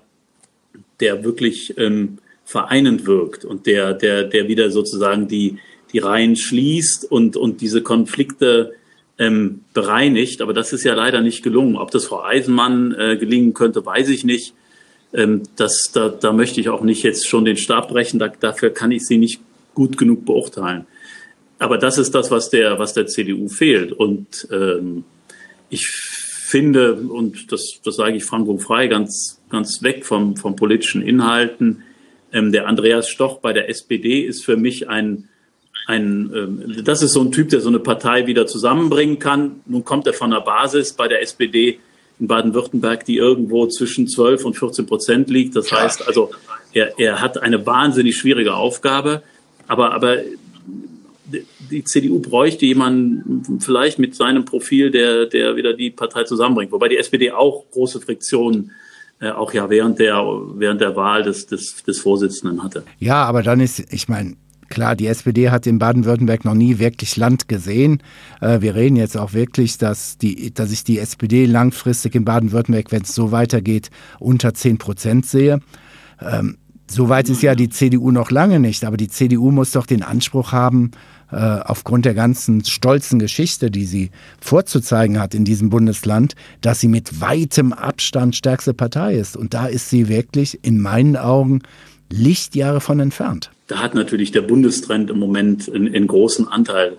der 1.00 1.24
wirklich 1.24 1.76
ähm, 1.78 2.18
vereinend 2.48 3.06
wirkt 3.06 3.44
und 3.44 3.66
der, 3.66 3.92
der, 3.92 4.24
der 4.24 4.48
wieder 4.48 4.70
sozusagen 4.70 5.28
die, 5.28 5.58
die 5.92 5.98
Reihen 5.98 6.34
schließt 6.34 7.04
und, 7.04 7.36
und 7.36 7.60
diese 7.60 7.82
Konflikte 7.82 8.72
ähm, 9.18 9.60
bereinigt. 9.74 10.40
Aber 10.40 10.54
das 10.54 10.72
ist 10.72 10.82
ja 10.82 10.94
leider 10.94 11.20
nicht 11.20 11.42
gelungen. 11.42 11.76
Ob 11.76 11.90
das 11.90 12.06
Frau 12.06 12.22
Eisenmann 12.22 12.94
äh, 12.98 13.18
gelingen 13.18 13.52
könnte, 13.52 13.84
weiß 13.84 14.08
ich 14.08 14.24
nicht. 14.24 14.54
Ähm, 15.12 15.42
das, 15.56 15.90
da, 15.92 16.08
da 16.08 16.32
möchte 16.32 16.58
ich 16.58 16.70
auch 16.70 16.80
nicht 16.80 17.02
jetzt 17.02 17.28
schon 17.28 17.44
den 17.44 17.58
Stab 17.58 17.88
brechen. 17.88 18.18
Da, 18.18 18.28
dafür 18.28 18.70
kann 18.70 18.92
ich 18.92 19.04
sie 19.04 19.18
nicht 19.18 19.42
gut 19.74 19.98
genug 19.98 20.24
beurteilen. 20.24 20.86
Aber 21.58 21.76
das 21.76 21.98
ist 21.98 22.14
das, 22.14 22.30
was 22.30 22.48
der, 22.48 22.78
was 22.78 22.94
der 22.94 23.08
CDU 23.08 23.50
fehlt. 23.50 23.92
Und 23.92 24.48
ähm, 24.50 25.04
ich 25.68 25.86
finde, 25.86 26.94
und 26.94 27.52
das, 27.52 27.80
das 27.84 27.96
sage 27.96 28.16
ich 28.16 28.24
frank 28.24 28.48
und 28.48 28.60
frei, 28.60 28.86
ganz, 28.86 29.38
ganz 29.50 29.82
weg 29.82 30.06
vom, 30.06 30.34
vom 30.34 30.56
politischen 30.56 31.02
Inhalten, 31.02 31.82
ähm, 32.32 32.52
der 32.52 32.66
Andreas 32.66 33.08
Stoch 33.08 33.38
bei 33.38 33.52
der 33.52 33.68
SPD 33.68 34.20
ist 34.20 34.44
für 34.44 34.56
mich 34.56 34.88
ein, 34.88 35.28
ein 35.86 36.30
ähm, 36.34 36.84
das 36.84 37.02
ist 37.02 37.12
so 37.12 37.20
ein 37.20 37.32
Typ, 37.32 37.48
der 37.50 37.60
so 37.60 37.68
eine 37.68 37.78
Partei 37.78 38.26
wieder 38.26 38.46
zusammenbringen 38.46 39.18
kann. 39.18 39.60
Nun 39.66 39.84
kommt 39.84 40.06
er 40.06 40.12
von 40.12 40.30
der 40.30 40.40
Basis 40.40 40.92
bei 40.92 41.08
der 41.08 41.22
SPD 41.22 41.78
in 42.20 42.26
Baden-Württemberg, 42.26 43.04
die 43.04 43.16
irgendwo 43.16 43.66
zwischen 43.68 44.08
12 44.08 44.44
und 44.44 44.58
14 44.58 44.86
Prozent 44.86 45.30
liegt. 45.30 45.56
Das 45.56 45.70
heißt 45.72 46.06
also, 46.06 46.30
er, 46.72 46.98
er 46.98 47.20
hat 47.20 47.38
eine 47.38 47.64
wahnsinnig 47.64 48.16
schwierige 48.16 48.54
Aufgabe. 48.54 49.22
Aber, 49.68 49.92
aber 49.92 50.18
die 51.70 51.84
CDU 51.84 52.20
bräuchte 52.20 52.66
jemanden 52.66 53.60
vielleicht 53.60 53.98
mit 53.98 54.14
seinem 54.16 54.44
Profil, 54.44 54.90
der, 54.90 55.26
der 55.26 55.56
wieder 55.56 55.74
die 55.74 55.90
Partei 55.90 56.24
zusammenbringt. 56.24 56.72
Wobei 56.72 56.88
die 56.88 56.96
SPD 56.96 57.30
auch 57.30 57.64
große 57.70 58.00
Friktionen 58.00 58.70
äh, 58.70 58.87
auch 59.20 59.52
ja 59.52 59.68
während 59.68 59.98
der, 59.98 60.16
während 60.54 60.80
der 60.80 60.94
Wahl 60.96 61.22
des, 61.22 61.46
des, 61.46 61.82
des 61.82 62.00
Vorsitzenden 62.00 62.62
hatte. 62.62 62.84
Ja, 62.98 63.24
aber 63.24 63.42
dann 63.42 63.60
ist, 63.60 63.92
ich 63.92 64.08
meine, 64.08 64.36
Klar, 64.68 64.96
die 64.96 65.06
SPD 65.06 65.48
hat 65.48 65.66
in 65.66 65.78
Baden-Württemberg 65.78 66.44
noch 66.44 66.52
nie 66.52 66.78
wirklich 66.78 67.16
Land 67.16 67.48
gesehen. 67.48 68.02
Äh, 68.42 68.60
wir 68.60 68.74
reden 68.74 68.96
jetzt 68.96 69.16
auch 69.16 69.32
wirklich, 69.32 69.78
dass, 69.78 70.18
die, 70.18 70.52
dass 70.52 70.70
ich 70.72 70.84
die 70.84 70.98
SPD 70.98 71.46
langfristig 71.46 72.14
in 72.14 72.26
Baden-Württemberg, 72.26 72.92
wenn 72.92 73.02
es 73.02 73.14
so 73.14 73.32
weitergeht, 73.32 73.90
unter 74.18 74.52
10 74.52 74.76
Prozent 74.76 75.26
sehe. 75.26 75.60
Ähm, 76.20 76.58
Soweit 76.90 77.28
ist 77.28 77.42
ja 77.42 77.54
die 77.54 77.68
CDU 77.68 78.10
noch 78.10 78.30
lange 78.30 78.60
nicht, 78.60 78.82
aber 78.84 78.96
die 78.96 79.08
CDU 79.08 79.50
muss 79.50 79.72
doch 79.72 79.84
den 79.84 80.02
Anspruch 80.02 80.52
haben, 80.52 80.92
äh, 80.92 80.96
aufgrund 81.36 82.06
der 82.06 82.14
ganzen 82.14 82.64
stolzen 82.64 83.18
Geschichte, 83.18 83.70
die 83.70 83.84
sie 83.84 84.10
vorzuzeigen 84.40 85.20
hat 85.20 85.34
in 85.34 85.44
diesem 85.44 85.68
Bundesland, 85.68 86.34
dass 86.60 86.80
sie 86.80 86.88
mit 86.88 87.20
weitem 87.20 87.72
Abstand 87.72 88.34
stärkste 88.34 88.72
Partei 88.72 89.14
ist. 89.16 89.36
Und 89.36 89.52
da 89.52 89.66
ist 89.66 89.90
sie 89.90 90.08
wirklich 90.08 90.58
in 90.62 90.80
meinen 90.80 91.16
Augen 91.16 91.62
Lichtjahre 92.10 92.80
von 92.80 93.00
entfernt. 93.00 93.50
Da 93.66 93.80
hat 93.80 93.94
natürlich 93.94 94.32
der 94.32 94.42
Bundestrend 94.42 95.10
im 95.10 95.18
Moment 95.18 95.70
einen, 95.72 95.94
einen 95.94 96.06
großen 96.06 96.48
Anteil 96.48 96.96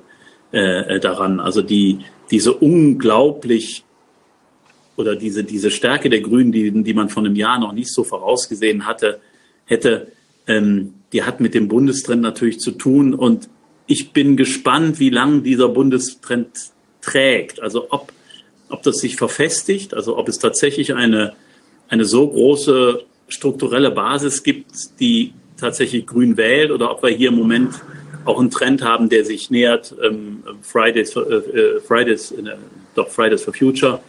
äh, 0.52 1.00
daran. 1.00 1.39
Also 1.39 1.62
die, 1.62 2.00
diese 2.30 2.54
unglaublich 2.54 3.84
oder 4.96 5.15
diese, 5.15 5.44
diese 5.44 5.72
Stärke 5.72 6.10
der 6.10 6.22
Grünen, 6.22 6.52
die, 6.52 6.84
die 6.84 6.94
man 6.94 7.10
von 7.10 7.26
einem 7.26 7.36
Jahr 7.36 7.60
noch 7.60 7.74
nicht 7.74 7.92
so 7.92 8.04
vorausgesehen 8.04 8.86
hatte, 8.86 9.20
hätte, 9.65 10.12
ähm, 10.46 10.94
die 11.13 11.24
hat 11.24 11.39
mit 11.39 11.54
dem 11.56 11.68
Bundestrend 11.68 12.22
natürlich 12.22 12.60
zu 12.60 12.72
tun. 12.72 13.13
Und 13.15 13.50
ich 13.89 14.13
bin 14.13 14.38
gespannt, 14.38 14.99
wie 14.99 15.10
lange 15.10 15.41
dieser 15.41 15.67
Bundestrend 15.67 16.52
trägt. 17.02 17.60
Also 17.60 17.88
ob, 17.89 18.13
ob 18.69 18.84
das 18.84 18.97
sich 18.97 19.15
verfestigt, 19.15 19.95
also 19.95 20.15
ob 20.15 20.30
es 20.30 20.38
tatsächlich 20.38 20.93
eine, 20.93 21.34
eine 21.89 22.06
so 22.06 22.28
große 22.28 23.04
strukturelle 23.28 23.89
Basis 23.89 24.43
gibt, 24.43 24.99
die 24.99 25.34
tatsächlich 25.58 26.06
grün 26.06 26.38
wählt, 26.38 26.69
oder 26.69 26.91
ob 26.91 27.02
wir 27.02 27.10
hier 27.10 27.30
im 27.30 27.36
Moment 27.36 27.82
auch 28.25 28.39
einen 28.39 28.52
Trend 28.52 28.84
haben, 28.84 29.10
der 29.10 29.25
sich 29.25 29.49
nähert, 29.49 29.95
ähm, 30.04 30.43
Fridays, 30.62 31.15
äh, 31.15 31.19
äh, 31.19 31.80
Fridays, 31.82 32.32
äh, 32.32 32.43
doch 32.93 33.10
Fridays 33.10 33.43
for 33.43 33.56
Future, 33.56 34.02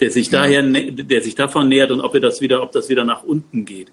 der 0.00 0.12
sich 0.12 0.30
daher, 0.30 0.62
der 0.62 1.20
sich 1.20 1.34
davon 1.34 1.68
nähert 1.68 1.90
und 1.90 2.00
ob 2.00 2.14
wir 2.14 2.20
das 2.20 2.40
wieder, 2.40 2.62
ob 2.62 2.70
das 2.70 2.88
wieder 2.88 3.02
nach 3.02 3.24
unten 3.24 3.64
geht 3.64 3.90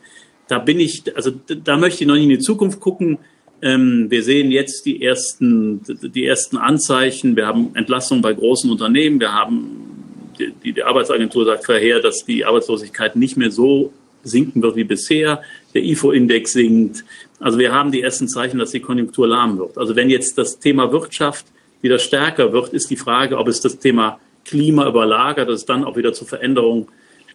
da 0.47 0.59
bin 0.59 0.79
ich, 0.79 1.03
also 1.15 1.31
da 1.47 1.77
möchte 1.77 2.03
ich 2.03 2.07
noch 2.07 2.15
nicht 2.15 2.23
in 2.23 2.29
die 2.29 2.39
Zukunft 2.39 2.79
gucken. 2.79 3.17
Ähm, 3.63 4.11
wir 4.11 4.23
sehen 4.23 4.51
jetzt 4.51 4.85
die 4.85 5.01
ersten, 5.01 5.81
die 5.87 6.25
ersten 6.25 6.57
Anzeichen. 6.57 7.37
Wir 7.37 7.47
haben 7.47 7.73
Entlassungen 7.75 8.21
bei 8.21 8.33
großen 8.33 8.69
Unternehmen. 8.69 9.21
Wir 9.21 9.31
haben, 9.31 10.33
die, 10.37 10.73
die 10.73 10.83
Arbeitsagentur 10.83 11.45
sagt 11.45 11.65
vorher, 11.65 12.01
dass 12.01 12.25
die 12.25 12.43
Arbeitslosigkeit 12.43 13.15
nicht 13.15 13.37
mehr 13.37 13.51
so 13.51 13.93
sinken 14.21 14.61
wird 14.61 14.75
wie 14.75 14.83
bisher. 14.83 15.43
Der 15.73 15.81
IFO-Index 15.81 16.51
sinkt. 16.51 17.05
Also 17.39 17.57
wir 17.57 17.71
haben 17.71 17.93
die 17.93 18.01
ersten 18.01 18.27
Zeichen, 18.27 18.59
dass 18.59 18.71
die 18.71 18.81
Konjunktur 18.81 19.29
lahm 19.29 19.57
wird. 19.57 19.77
Also 19.77 19.95
wenn 19.95 20.09
jetzt 20.09 20.37
das 20.37 20.59
Thema 20.59 20.91
Wirtschaft 20.91 21.45
wieder 21.81 21.99
stärker 21.99 22.51
wird, 22.51 22.73
ist 22.73 22.89
die 22.89 22.97
Frage, 22.97 23.37
ob 23.37 23.47
es 23.47 23.61
das 23.61 23.79
Thema 23.79 24.19
Klima 24.43 24.85
überlagert, 24.89 25.47
dass 25.47 25.61
es 25.61 25.65
dann 25.65 25.85
auch 25.85 25.95
wieder 25.95 26.11
zu 26.11 26.25
Veränderungen 26.25 26.87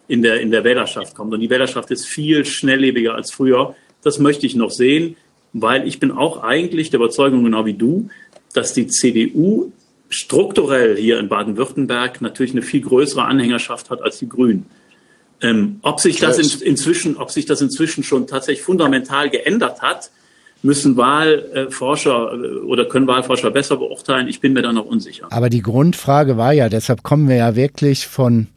in 0.07 0.21
der, 0.21 0.41
in 0.41 0.51
der 0.51 0.63
Wählerschaft 0.63 1.15
kommt. 1.15 1.33
Und 1.33 1.39
die 1.39 1.49
Wählerschaft 1.49 1.89
ist 1.89 2.05
viel 2.05 2.45
schnelllebiger 2.45 3.15
als 3.15 3.31
früher. 3.31 3.75
Das 4.03 4.19
möchte 4.19 4.45
ich 4.45 4.55
noch 4.55 4.69
sehen, 4.69 5.15
weil 5.53 5.87
ich 5.87 5.99
bin 5.99 6.11
auch 6.11 6.43
eigentlich 6.43 6.89
der 6.89 6.99
Überzeugung, 6.99 7.43
genau 7.43 7.65
wie 7.65 7.73
du, 7.73 8.09
dass 8.53 8.73
die 8.73 8.87
CDU 8.87 9.71
strukturell 10.09 10.97
hier 10.97 11.19
in 11.19 11.29
Baden-Württemberg 11.29 12.21
natürlich 12.21 12.51
eine 12.51 12.61
viel 12.61 12.81
größere 12.81 13.23
Anhängerschaft 13.23 13.89
hat 13.89 14.01
als 14.01 14.19
die 14.19 14.27
Grünen. 14.27 14.65
Ähm, 15.41 15.79
ob 15.83 15.99
sich 15.99 16.17
das 16.17 16.37
in, 16.37 16.67
inzwischen, 16.67 17.15
ob 17.15 17.31
sich 17.31 17.45
das 17.45 17.61
inzwischen 17.61 18.03
schon 18.03 18.27
tatsächlich 18.27 18.63
fundamental 18.63 19.29
geändert 19.29 19.81
hat, 19.81 20.11
müssen 20.61 20.97
Wahlforscher 20.97 22.33
äh, 22.33 22.57
oder 22.59 22.85
können 22.85 23.07
Wahlforscher 23.07 23.51
besser 23.51 23.77
beurteilen. 23.77 24.27
Ich 24.27 24.41
bin 24.41 24.53
mir 24.53 24.61
da 24.61 24.73
noch 24.73 24.85
unsicher. 24.85 25.27
Aber 25.29 25.49
die 25.49 25.61
Grundfrage 25.61 26.35
war 26.35 26.51
ja, 26.51 26.67
deshalb 26.67 27.03
kommen 27.03 27.29
wir 27.29 27.37
ja 27.37 27.55
wirklich 27.55 28.07
von 28.07 28.47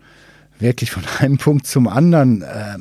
wirklich 0.58 0.90
von 0.90 1.04
einem 1.18 1.38
Punkt 1.38 1.66
zum 1.66 1.86
anderen. 1.86 2.42
Äh, 2.42 2.78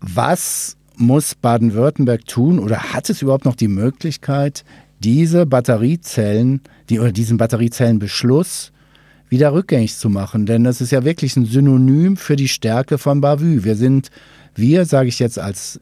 was 0.00 0.76
muss 0.96 1.34
Baden-Württemberg 1.34 2.26
tun 2.26 2.58
oder 2.58 2.92
hat 2.92 3.10
es 3.10 3.22
überhaupt 3.22 3.44
noch 3.44 3.56
die 3.56 3.68
Möglichkeit, 3.68 4.64
diese 5.00 5.46
Batteriezellen, 5.46 6.60
die, 6.88 7.00
oder 7.00 7.12
diesen 7.12 7.36
Batteriezellenbeschluss 7.36 8.72
wieder 9.28 9.52
rückgängig 9.52 9.96
zu 9.96 10.08
machen? 10.08 10.46
Denn 10.46 10.64
das 10.64 10.80
ist 10.80 10.92
ja 10.92 11.04
wirklich 11.04 11.36
ein 11.36 11.46
Synonym 11.46 12.16
für 12.16 12.36
die 12.36 12.48
Stärke 12.48 12.98
von 12.98 13.20
Bavü. 13.20 13.64
Wir 13.64 13.76
sind, 13.76 14.10
wir, 14.54 14.84
sage 14.84 15.08
ich 15.08 15.18
jetzt 15.18 15.38
als 15.38 15.80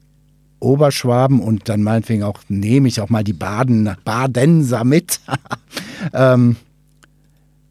Oberschwaben 0.61 1.41
und 1.41 1.69
dann 1.69 1.83
meinetwegen 1.83 2.23
auch, 2.23 2.41
nehme 2.49 2.89
ich 2.89 3.01
auch 3.01 3.11
mal 3.11 3.25
die 3.25 3.33
Baden, 3.33 3.91
Badenser 4.05 4.85
mit. 4.85 5.21
ähm, 6.13 6.57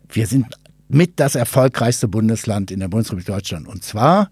wir 0.10 0.28
sind 0.28 0.48
mit 0.90 1.20
das 1.20 1.36
erfolgreichste 1.36 2.08
Bundesland 2.08 2.72
in 2.72 2.80
der 2.80 2.88
Bundesrepublik 2.88 3.26
Deutschland. 3.26 3.68
Und 3.68 3.84
zwar, 3.84 4.30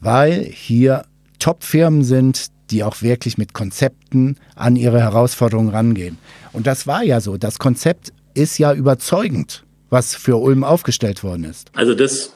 weil 0.00 0.44
hier 0.44 1.04
Top-Firmen 1.38 2.04
sind, 2.04 2.46
die 2.70 2.82
auch 2.82 3.02
wirklich 3.02 3.38
mit 3.38 3.54
Konzepten 3.54 4.36
an 4.54 4.76
ihre 4.76 5.00
Herausforderungen 5.00 5.70
rangehen. 5.70 6.18
Und 6.52 6.66
das 6.66 6.86
war 6.86 7.02
ja 7.02 7.20
so. 7.20 7.36
Das 7.36 7.58
Konzept 7.58 8.12
ist 8.34 8.58
ja 8.58 8.72
überzeugend, 8.72 9.64
was 9.90 10.14
für 10.14 10.36
Ulm 10.36 10.64
aufgestellt 10.64 11.22
worden 11.22 11.44
ist. 11.44 11.70
Also 11.74 11.94
das, 11.94 12.32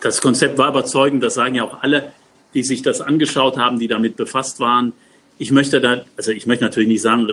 das 0.00 0.20
Konzept 0.20 0.58
war 0.58 0.70
überzeugend. 0.70 1.22
Das 1.22 1.34
sagen 1.34 1.54
ja 1.54 1.64
auch 1.64 1.82
alle, 1.82 2.12
die 2.54 2.62
sich 2.62 2.82
das 2.82 3.00
angeschaut 3.00 3.56
haben, 3.56 3.78
die 3.78 3.88
damit 3.88 4.16
befasst 4.16 4.60
waren. 4.60 4.92
Ich 5.38 5.50
möchte 5.50 5.80
da, 5.80 6.02
also 6.16 6.30
ich 6.30 6.46
möchte 6.46 6.64
natürlich 6.64 6.88
nicht 6.88 7.02
sagen, 7.02 7.28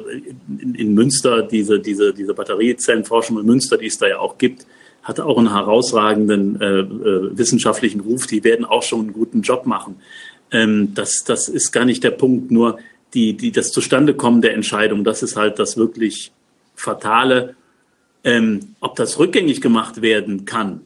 in, 0.48 0.74
in 0.74 0.94
Münster 0.94 1.44
diese, 1.44 1.80
diese, 1.80 2.14
diese 2.14 2.34
Batteriezellenforschung 2.34 3.40
in 3.40 3.46
Münster, 3.46 3.78
die 3.78 3.88
es 3.88 3.98
da 3.98 4.08
ja 4.08 4.20
auch 4.20 4.38
gibt, 4.38 4.66
hat 5.04 5.20
auch 5.20 5.38
einen 5.38 5.52
herausragenden 5.54 6.60
äh, 6.62 6.80
äh, 6.80 7.38
wissenschaftlichen 7.38 8.02
Ruf. 8.02 8.28
Die 8.28 8.44
werden 8.44 8.66
auch 8.66 8.84
schon 8.84 9.02
einen 9.02 9.14
guten 9.14 9.42
Job 9.42 9.66
machen. 9.66 9.96
Ähm, 10.52 10.94
das, 10.94 11.24
das 11.26 11.48
ist 11.48 11.72
gar 11.72 11.86
nicht 11.86 12.04
der 12.04 12.12
Punkt. 12.12 12.52
Nur 12.52 12.80
die, 13.14 13.34
die, 13.34 13.52
das 13.52 13.72
Zustandekommen 13.72 14.42
der 14.42 14.54
Entscheidung, 14.54 15.04
das 15.04 15.24
ist 15.24 15.36
halt 15.36 15.60
das 15.60 15.78
wirklich 15.78 16.32
Fatale. 16.76 17.56
Ähm, 18.24 18.76
ob 18.82 18.96
das 18.96 19.18
rückgängig 19.18 19.62
gemacht 19.62 20.02
werden 20.02 20.46
kann, 20.46 20.82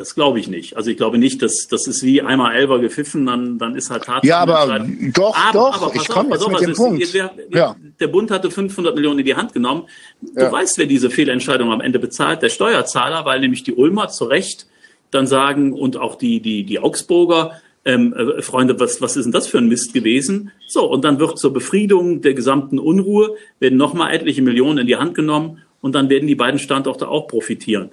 das 0.00 0.14
glaube 0.14 0.40
ich 0.40 0.48
nicht. 0.48 0.78
Also 0.78 0.90
ich 0.90 0.96
glaube 0.96 1.18
nicht, 1.18 1.42
dass 1.42 1.68
das 1.68 1.86
ist 1.86 2.02
wie 2.02 2.22
einmal 2.22 2.54
Elber 2.54 2.78
gepfiffen, 2.78 3.26
dann, 3.26 3.58
dann 3.58 3.76
ist 3.76 3.90
halt 3.90 4.08
hart. 4.08 4.24
Ja, 4.24 4.38
aber 4.38 4.86
doch, 5.12 5.36
aber, 5.36 5.52
doch, 5.52 5.82
aber 5.82 5.94
ich 5.94 6.08
komme 6.08 6.30
jetzt 6.30 6.48
mit 6.48 6.60
dem 6.60 6.72
Punkt. 6.72 7.02
Ist, 7.02 7.12
wir, 7.12 7.30
ja. 7.50 7.76
der 8.00 8.06
Bund 8.06 8.30
hatte 8.30 8.50
500 8.50 8.94
Millionen 8.94 9.18
in 9.18 9.26
die 9.26 9.34
Hand 9.34 9.52
genommen. 9.52 9.82
Du 10.22 10.40
ja. 10.40 10.50
weißt, 10.50 10.78
wer 10.78 10.86
diese 10.86 11.10
Fehlentscheidung 11.10 11.70
am 11.70 11.82
Ende 11.82 11.98
bezahlt, 11.98 12.40
der 12.40 12.48
Steuerzahler, 12.48 13.26
weil 13.26 13.40
nämlich 13.40 13.62
die 13.62 13.74
Ulmer 13.74 14.08
zu 14.08 14.24
Recht 14.24 14.66
dann 15.10 15.26
sagen 15.26 15.74
und 15.74 15.98
auch 15.98 16.14
die, 16.14 16.40
die, 16.40 16.64
die 16.64 16.78
Augsburger, 16.78 17.60
ähm, 17.84 18.12
äh, 18.12 18.42
Freunde, 18.42 18.78
was, 18.78 19.00
was 19.00 19.16
ist 19.16 19.24
denn 19.24 19.32
das 19.32 19.46
für 19.46 19.58
ein 19.58 19.68
Mist 19.68 19.94
gewesen? 19.94 20.52
So, 20.68 20.84
und 20.90 21.04
dann 21.04 21.18
wird 21.18 21.38
zur 21.38 21.52
Befriedung 21.52 22.20
der 22.20 22.34
gesamten 22.34 22.78
Unruhe, 22.78 23.36
werden 23.58 23.78
nochmal 23.78 24.14
etliche 24.14 24.42
Millionen 24.42 24.78
in 24.78 24.86
die 24.86 24.96
Hand 24.96 25.14
genommen 25.14 25.62
und 25.80 25.94
dann 25.94 26.10
werden 26.10 26.26
die 26.26 26.34
beiden 26.34 26.58
Standorte 26.58 27.08
auch 27.08 27.26
profitieren. 27.26 27.90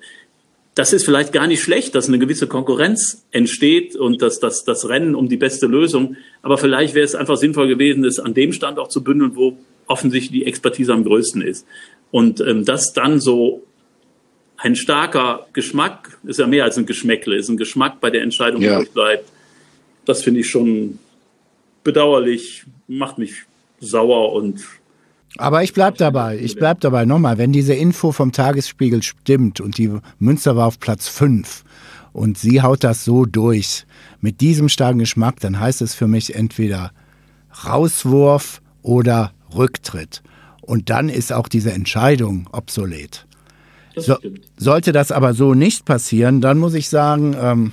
Das 0.75 0.93
ist 0.93 1.05
vielleicht 1.05 1.33
gar 1.33 1.47
nicht 1.47 1.63
schlecht, 1.63 1.95
dass 1.95 2.07
eine 2.07 2.19
gewisse 2.19 2.45
Konkurrenz 2.45 3.25
entsteht 3.31 3.95
und 3.95 4.21
dass 4.21 4.39
das, 4.39 4.63
das 4.63 4.87
Rennen 4.87 5.15
um 5.15 5.27
die 5.27 5.37
beste 5.37 5.65
Lösung. 5.65 6.17
Aber 6.43 6.59
vielleicht 6.59 6.93
wäre 6.93 7.05
es 7.05 7.15
einfach 7.15 7.37
sinnvoll 7.37 7.67
gewesen, 7.67 8.05
es 8.05 8.19
an 8.19 8.35
dem 8.35 8.53
Standort 8.53 8.91
zu 8.91 9.03
bündeln, 9.03 9.35
wo 9.35 9.57
offensichtlich 9.87 10.41
die 10.41 10.45
Expertise 10.45 10.93
am 10.93 11.03
größten 11.03 11.41
ist. 11.41 11.65
Und 12.11 12.41
ähm, 12.41 12.63
das 12.63 12.93
dann 12.93 13.19
so 13.19 13.63
ein 14.57 14.75
starker 14.75 15.47
Geschmack, 15.53 16.19
ist 16.25 16.39
ja 16.39 16.45
mehr 16.45 16.65
als 16.65 16.77
ein 16.77 16.85
Geschmäckle, 16.85 17.37
ist 17.37 17.49
ein 17.49 17.57
Geschmack 17.57 17.99
bei 17.99 18.11
der 18.11 18.21
Entscheidung 18.21 18.61
ja. 18.61 18.83
bleibt 18.93 19.25
das 20.07 20.23
finde 20.23 20.39
ich 20.39 20.49
schon 20.49 20.99
bedauerlich, 21.83 22.65
macht 22.87 23.17
mich 23.17 23.43
sauer 23.79 24.33
und 24.33 24.65
aber 25.37 25.61
ich 25.61 25.73
bleib 25.73 25.97
dabei, 25.97 26.39
ich 26.39 26.55
bleib 26.55 26.79
dabei. 26.79 27.05
Nochmal, 27.05 27.37
wenn 27.37 27.51
diese 27.51 27.73
Info 27.73 28.11
vom 28.11 28.31
Tagesspiegel 28.31 29.03
stimmt 29.03 29.61
und 29.61 29.77
die 29.77 29.91
Münster 30.17 30.55
war 30.55 30.65
auf 30.65 30.79
Platz 30.79 31.07
5 31.09 31.63
und 32.13 32.37
sie 32.39 32.61
haut 32.61 32.83
das 32.83 33.05
so 33.05 33.25
durch 33.25 33.85
mit 34.19 34.41
diesem 34.41 34.67
starken 34.69 34.99
Geschmack, 34.99 35.39
dann 35.39 35.59
heißt 35.59 35.81
es 35.81 35.93
für 35.93 36.07
mich 36.07 36.33
entweder 36.33 36.91
Rauswurf 37.65 38.61
oder 38.81 39.31
Rücktritt. 39.55 40.23
Und 40.61 40.89
dann 40.89 41.09
ist 41.09 41.31
auch 41.31 41.47
diese 41.47 41.71
Entscheidung 41.71 42.49
obsolet. 42.51 43.27
Das 43.93 44.05
so, 44.05 44.17
sollte 44.57 44.91
das 44.91 45.11
aber 45.11 45.33
so 45.33 45.53
nicht 45.53 45.85
passieren, 45.85 46.41
dann 46.41 46.57
muss 46.57 46.73
ich 46.73 46.89
sagen, 46.89 47.35
ähm, 47.39 47.71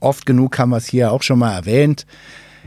Oft 0.00 0.26
genug 0.26 0.58
haben 0.58 0.70
wir 0.70 0.78
es 0.78 0.86
hier 0.86 1.12
auch 1.12 1.22
schon 1.22 1.38
mal 1.38 1.54
erwähnt. 1.54 2.06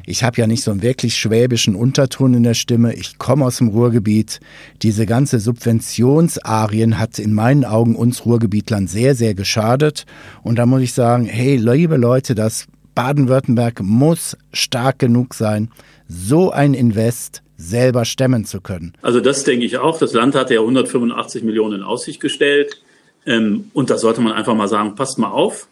Ich 0.06 0.24
habe 0.24 0.38
ja 0.38 0.48
nicht 0.48 0.64
so 0.64 0.72
einen 0.72 0.82
wirklich 0.82 1.18
schwäbischen 1.18 1.76
Unterton 1.76 2.34
in 2.34 2.44
der 2.44 2.54
Stimme. 2.54 2.94
Ich 2.96 3.18
komme 3.18 3.46
aus 3.46 3.58
dem 3.58 3.70
Ruhrgebiet. 3.70 4.40
Diese 4.82 5.06
ganze 5.06 5.40
Subventionsarien 5.40 6.98
hat 6.98 7.20
in 7.20 7.34
meinen 7.34 7.66
Augen 7.66 7.96
uns 7.96 8.26
Ruhrgebietlern 8.26 8.88
sehr, 8.88 9.16
sehr 9.16 9.36
geschadet. 9.36 10.06
Und 10.44 10.58
da 10.58 10.66
muss 10.66 10.82
ich 10.82 10.94
sagen, 10.94 11.26
hey, 11.26 11.56
liebe 11.56 11.98
Leute, 11.98 12.36
das 12.36 12.68
Baden-Württemberg 12.96 13.82
muss 13.82 14.38
stark 14.54 15.00
genug 15.00 15.34
sein, 15.34 15.70
so 16.08 16.52
ein 16.52 16.74
Invest 16.74 17.42
selber 17.58 18.06
stemmen 18.06 18.44
zu 18.46 18.60
können. 18.60 18.94
Also 19.02 19.22
das 19.22 19.44
denke 19.44 19.66
ich 19.66 19.78
auch. 19.78 20.00
Das 20.00 20.14
Land 20.14 20.36
hat 20.36 20.50
ja 20.50 20.60
185 20.60 21.44
Millionen 21.44 21.82
in 21.82 21.84
Aussicht 21.84 22.20
gestellt. 22.20 22.82
Ähm, 23.26 23.70
und 23.74 23.92
da 23.92 24.00
sollte 24.00 24.20
man 24.22 24.34
einfach 24.34 24.56
mal 24.56 24.68
sagen, 24.68 24.96
passt 24.96 25.20
mal 25.20 25.30
auf 25.30 25.68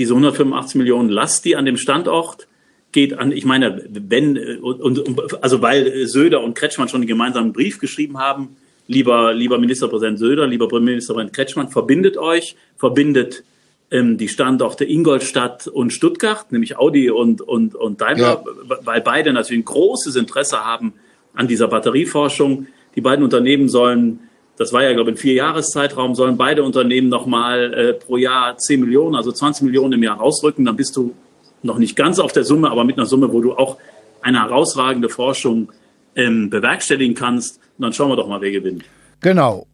diese 0.00 0.14
185 0.14 0.76
Millionen 0.76 1.10
Last, 1.10 1.44
die 1.44 1.56
an 1.56 1.66
dem 1.66 1.76
Standort 1.76 2.48
geht 2.90 3.18
an, 3.18 3.32
ich 3.32 3.44
meine, 3.44 3.84
wenn, 3.86 4.38
und, 4.62 4.98
und, 4.98 5.44
also 5.44 5.60
weil 5.60 6.06
Söder 6.06 6.42
und 6.42 6.54
Kretschmann 6.54 6.88
schon 6.88 7.02
einen 7.02 7.06
gemeinsamen 7.06 7.52
Brief 7.52 7.78
geschrieben 7.78 8.16
haben, 8.18 8.56
lieber, 8.86 9.34
lieber 9.34 9.58
Ministerpräsident 9.58 10.18
Söder, 10.18 10.46
lieber 10.46 10.68
Ministerpräsident 10.80 11.36
Kretschmann, 11.36 11.68
verbindet 11.68 12.16
euch, 12.16 12.56
verbindet 12.78 13.44
ähm, 13.90 14.16
die 14.16 14.28
Standorte 14.28 14.86
Ingolstadt 14.86 15.66
und 15.66 15.92
Stuttgart, 15.92 16.50
nämlich 16.50 16.78
Audi 16.78 17.10
und, 17.10 17.42
und, 17.42 17.74
und 17.74 18.00
Daimler, 18.00 18.42
ja. 18.42 18.76
weil 18.82 19.02
beide 19.02 19.34
natürlich 19.34 19.60
ein 19.60 19.66
großes 19.66 20.16
Interesse 20.16 20.64
haben 20.64 20.94
an 21.34 21.46
dieser 21.46 21.68
Batterieforschung. 21.68 22.68
Die 22.96 23.02
beiden 23.02 23.22
Unternehmen 23.22 23.68
sollen 23.68 24.20
das 24.60 24.74
war 24.74 24.82
ja, 24.82 24.92
glaube 24.92 25.08
ich, 25.08 25.16
ein 25.16 25.18
Vierjahreszeitraum, 25.18 26.14
sollen 26.14 26.36
beide 26.36 26.62
Unternehmen 26.62 27.08
nochmal 27.08 27.72
äh, 27.72 27.92
pro 27.94 28.18
Jahr 28.18 28.58
10 28.58 28.80
Millionen, 28.80 29.16
also 29.16 29.32
20 29.32 29.64
Millionen 29.64 29.94
im 29.94 30.02
Jahr 30.02 30.18
rausrücken. 30.18 30.66
Dann 30.66 30.76
bist 30.76 30.94
du 30.96 31.14
noch 31.62 31.78
nicht 31.78 31.96
ganz 31.96 32.18
auf 32.18 32.32
der 32.32 32.44
Summe, 32.44 32.70
aber 32.70 32.84
mit 32.84 32.98
einer 32.98 33.06
Summe, 33.06 33.32
wo 33.32 33.40
du 33.40 33.54
auch 33.54 33.78
eine 34.20 34.42
herausragende 34.42 35.08
Forschung 35.08 35.72
ähm, 36.14 36.50
bewerkstelligen 36.50 37.14
kannst. 37.14 37.56
Und 37.78 37.84
dann 37.84 37.94
schauen 37.94 38.10
wir 38.10 38.16
doch 38.16 38.28
mal, 38.28 38.42
wer 38.42 38.50
gewinnt. 38.50 38.84
Genau. 39.22 39.66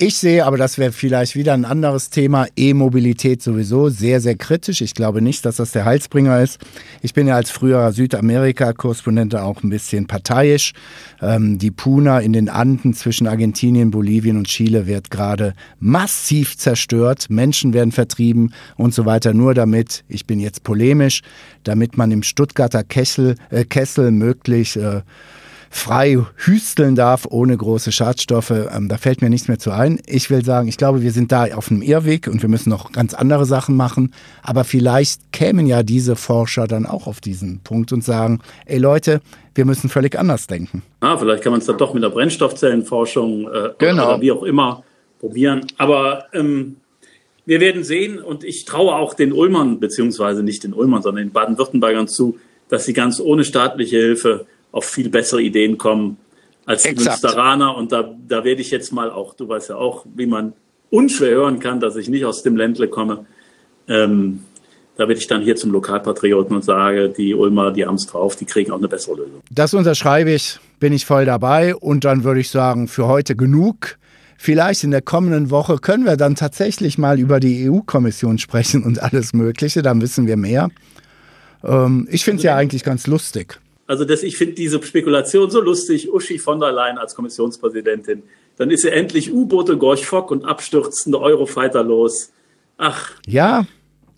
Ich 0.00 0.16
sehe, 0.16 0.46
aber 0.46 0.56
das 0.56 0.78
wäre 0.78 0.92
vielleicht 0.92 1.34
wieder 1.34 1.54
ein 1.54 1.64
anderes 1.64 2.08
Thema, 2.08 2.46
E-Mobilität 2.54 3.42
sowieso 3.42 3.88
sehr, 3.88 4.20
sehr 4.20 4.36
kritisch. 4.36 4.80
Ich 4.80 4.94
glaube 4.94 5.20
nicht, 5.20 5.44
dass 5.44 5.56
das 5.56 5.72
der 5.72 5.84
Heilsbringer 5.84 6.40
ist. 6.40 6.60
Ich 7.02 7.14
bin 7.14 7.26
ja 7.26 7.34
als 7.34 7.50
früherer 7.50 7.90
Südamerika-Korrespondent 7.90 9.34
auch 9.34 9.60
ein 9.64 9.70
bisschen 9.70 10.06
parteiisch. 10.06 10.72
Ähm, 11.20 11.58
die 11.58 11.72
Puna 11.72 12.20
in 12.20 12.32
den 12.32 12.48
Anden 12.48 12.94
zwischen 12.94 13.26
Argentinien, 13.26 13.90
Bolivien 13.90 14.36
und 14.36 14.46
Chile 14.46 14.86
wird 14.86 15.10
gerade 15.10 15.54
massiv 15.80 16.56
zerstört. 16.56 17.26
Menschen 17.28 17.72
werden 17.72 17.90
vertrieben 17.90 18.54
und 18.76 18.94
so 18.94 19.04
weiter. 19.04 19.34
Nur 19.34 19.52
damit, 19.52 20.04
ich 20.08 20.26
bin 20.26 20.38
jetzt 20.38 20.62
polemisch, 20.62 21.22
damit 21.64 21.98
man 21.98 22.12
im 22.12 22.22
Stuttgarter 22.22 22.84
Kessel, 22.84 23.34
äh, 23.50 23.64
Kessel 23.64 24.12
möglich 24.12 24.76
äh, 24.76 25.00
frei 25.70 26.18
hüsteln 26.36 26.94
darf, 26.94 27.26
ohne 27.28 27.56
große 27.56 27.92
Schadstoffe. 27.92 28.50
Ähm, 28.50 28.88
da 28.88 28.96
fällt 28.96 29.22
mir 29.22 29.30
nichts 29.30 29.48
mehr 29.48 29.58
zu 29.58 29.70
ein. 29.70 30.00
Ich 30.06 30.30
will 30.30 30.44
sagen, 30.44 30.68
ich 30.68 30.76
glaube, 30.76 31.02
wir 31.02 31.12
sind 31.12 31.32
da 31.32 31.44
auf 31.54 31.70
einem 31.70 31.82
Irrweg 31.82 32.28
und 32.28 32.42
wir 32.42 32.48
müssen 32.48 32.70
noch 32.70 32.92
ganz 32.92 33.14
andere 33.14 33.46
Sachen 33.46 33.76
machen. 33.76 34.14
Aber 34.42 34.64
vielleicht 34.64 35.32
kämen 35.32 35.66
ja 35.66 35.82
diese 35.82 36.16
Forscher 36.16 36.66
dann 36.66 36.86
auch 36.86 37.06
auf 37.06 37.20
diesen 37.20 37.60
Punkt 37.60 37.92
und 37.92 38.04
sagen, 38.04 38.40
ey 38.66 38.78
Leute, 38.78 39.20
wir 39.54 39.64
müssen 39.64 39.88
völlig 39.88 40.18
anders 40.18 40.46
denken. 40.46 40.82
Ah, 41.00 41.16
vielleicht 41.16 41.42
kann 41.42 41.52
man 41.52 41.60
es 41.60 41.66
dann 41.66 41.78
doch 41.78 41.94
mit 41.94 42.02
der 42.02 42.10
Brennstoffzellenforschung 42.10 43.48
äh, 43.48 43.70
genau. 43.78 44.12
oder 44.12 44.20
wie 44.20 44.32
auch 44.32 44.42
immer 44.42 44.84
probieren. 45.18 45.66
Aber 45.76 46.26
ähm, 46.32 46.76
wir 47.44 47.60
werden 47.60 47.82
sehen 47.82 48.18
und 48.18 48.44
ich 48.44 48.66
traue 48.66 48.94
auch 48.94 49.14
den 49.14 49.32
Ulmern, 49.32 49.80
beziehungsweise 49.80 50.42
nicht 50.42 50.64
den 50.64 50.74
Ulmern, 50.74 51.02
sondern 51.02 51.24
den 51.24 51.32
Baden-Württembergern 51.32 52.06
zu, 52.06 52.38
dass 52.68 52.84
sie 52.84 52.92
ganz 52.92 53.20
ohne 53.20 53.44
staatliche 53.44 53.96
Hilfe 53.96 54.46
auf 54.72 54.84
viel 54.84 55.08
bessere 55.08 55.42
Ideen 55.42 55.78
kommen 55.78 56.18
als 56.66 56.82
die 56.82 56.90
Exakt. 56.90 57.22
Münsteraner. 57.22 57.76
Und 57.76 57.92
da, 57.92 58.14
da 58.28 58.44
werde 58.44 58.60
ich 58.60 58.70
jetzt 58.70 58.92
mal 58.92 59.10
auch, 59.10 59.34
du 59.34 59.48
weißt 59.48 59.70
ja 59.70 59.76
auch, 59.76 60.04
wie 60.14 60.26
man 60.26 60.52
unschwer 60.90 61.30
hören 61.30 61.60
kann, 61.60 61.80
dass 61.80 61.96
ich 61.96 62.08
nicht 62.08 62.24
aus 62.24 62.42
dem 62.42 62.56
Ländle 62.56 62.88
komme. 62.88 63.26
Ähm, 63.88 64.40
da 64.96 65.06
werde 65.06 65.20
ich 65.20 65.28
dann 65.28 65.42
hier 65.42 65.54
zum 65.54 65.70
Lokalpatrioten 65.70 66.56
und 66.56 66.64
sage, 66.64 67.08
die 67.08 67.32
Ulmer, 67.32 67.70
die 67.70 67.86
haben 67.86 67.94
es 67.94 68.06
drauf, 68.06 68.34
die 68.34 68.44
kriegen 68.44 68.72
auch 68.72 68.78
eine 68.78 68.88
bessere 68.88 69.16
Lösung. 69.16 69.40
Das 69.50 69.72
unterschreibe 69.72 70.32
ich, 70.32 70.58
bin 70.80 70.92
ich 70.92 71.06
voll 71.06 71.24
dabei. 71.24 71.74
Und 71.76 72.04
dann 72.04 72.24
würde 72.24 72.40
ich 72.40 72.50
sagen, 72.50 72.88
für 72.88 73.06
heute 73.06 73.36
genug. 73.36 73.96
Vielleicht 74.36 74.84
in 74.84 74.90
der 74.90 75.02
kommenden 75.02 75.50
Woche 75.50 75.78
können 75.78 76.04
wir 76.04 76.16
dann 76.16 76.34
tatsächlich 76.34 76.98
mal 76.98 77.18
über 77.18 77.40
die 77.40 77.68
EU-Kommission 77.68 78.38
sprechen 78.38 78.84
und 78.84 79.02
alles 79.02 79.32
Mögliche. 79.32 79.82
Dann 79.82 80.00
wissen 80.00 80.26
wir 80.26 80.36
mehr. 80.36 80.68
Ähm, 81.64 82.08
ich 82.10 82.24
finde 82.24 82.38
es 82.38 82.42
ja 82.44 82.56
eigentlich 82.56 82.84
ganz 82.84 83.06
lustig. 83.06 83.60
Also 83.88 84.04
das, 84.04 84.22
ich 84.22 84.36
finde 84.36 84.54
diese 84.54 84.80
Spekulation 84.82 85.50
so 85.50 85.60
lustig. 85.60 86.12
Uschi 86.12 86.38
von 86.38 86.60
der 86.60 86.70
Leyen 86.72 86.98
als 86.98 87.14
Kommissionspräsidentin. 87.14 88.22
Dann 88.58 88.70
ist 88.70 88.82
sie 88.82 88.90
endlich 88.90 89.32
U-Boote, 89.32 89.78
Gorch 89.78 90.06
Fock 90.06 90.30
und 90.30 90.44
abstürzende 90.44 91.18
Eurofighter 91.18 91.82
los. 91.82 92.30
Ach. 92.76 93.12
Ja, 93.26 93.66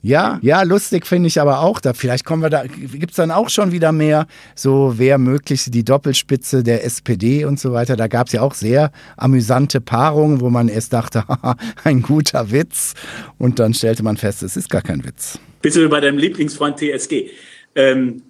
ja, 0.02 0.38
ja, 0.42 0.62
lustig 0.62 1.06
finde 1.06 1.28
ich 1.28 1.40
aber 1.40 1.60
auch. 1.60 1.78
Da 1.78 1.92
vielleicht 1.92 2.24
kommen 2.24 2.42
wir 2.42 2.50
da, 2.50 2.64
gibt 2.64 3.10
es 3.10 3.16
dann 3.16 3.30
auch 3.30 3.48
schon 3.48 3.70
wieder 3.70 3.92
mehr, 3.92 4.26
so 4.56 4.94
wer 4.96 5.18
möglichst 5.18 5.72
die 5.72 5.84
Doppelspitze 5.84 6.62
der 6.62 6.84
SPD 6.84 7.44
und 7.44 7.60
so 7.60 7.72
weiter. 7.72 7.96
Da 7.96 8.08
gab 8.08 8.26
es 8.26 8.32
ja 8.32 8.40
auch 8.40 8.54
sehr 8.54 8.92
amüsante 9.16 9.80
Paarungen, 9.80 10.40
wo 10.40 10.50
man 10.50 10.68
erst 10.68 10.94
dachte, 10.94 11.24
ein 11.84 12.02
guter 12.02 12.50
Witz. 12.50 12.94
Und 13.38 13.58
dann 13.60 13.74
stellte 13.74 14.02
man 14.02 14.16
fest, 14.16 14.42
es 14.42 14.56
ist 14.56 14.68
gar 14.68 14.82
kein 14.82 15.04
Witz. 15.04 15.38
Bist 15.62 15.76
du 15.76 15.88
bei 15.88 16.00
deinem 16.00 16.18
Lieblingsfreund 16.18 16.78
TSG? 16.78 17.30
Ähm, 17.74 18.22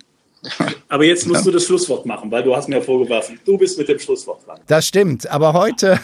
aber 0.88 1.04
jetzt 1.04 1.26
musst 1.26 1.46
du 1.46 1.50
das 1.50 1.64
Schlusswort 1.64 2.06
machen, 2.06 2.30
weil 2.30 2.42
du 2.42 2.54
hast 2.54 2.68
mir 2.68 2.80
vorgeworfen, 2.80 3.38
du 3.44 3.58
bist 3.58 3.78
mit 3.78 3.88
dem 3.88 3.98
Schlusswort 3.98 4.46
dran. 4.46 4.58
Das 4.66 4.86
stimmt, 4.86 5.30
aber 5.30 5.52
heute, 5.52 5.98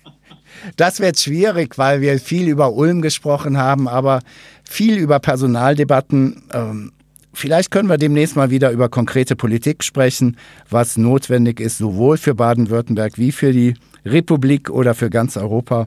das 0.76 1.00
wird 1.00 1.18
schwierig, 1.18 1.78
weil 1.78 2.00
wir 2.00 2.18
viel 2.18 2.48
über 2.48 2.72
Ulm 2.72 3.02
gesprochen 3.02 3.58
haben, 3.58 3.88
aber 3.88 4.20
viel 4.64 4.96
über 4.98 5.18
Personaldebatten. 5.18 6.42
Ähm, 6.52 6.92
vielleicht 7.32 7.70
können 7.70 7.88
wir 7.88 7.98
demnächst 7.98 8.36
mal 8.36 8.50
wieder 8.50 8.70
über 8.70 8.88
konkrete 8.88 9.36
Politik 9.36 9.82
sprechen, 9.82 10.36
was 10.70 10.96
notwendig 10.96 11.60
ist, 11.60 11.78
sowohl 11.78 12.18
für 12.18 12.34
Baden-Württemberg 12.34 13.18
wie 13.18 13.32
für 13.32 13.52
die 13.52 13.74
Republik 14.04 14.70
oder 14.70 14.94
für 14.94 15.10
ganz 15.10 15.36
Europa. 15.36 15.86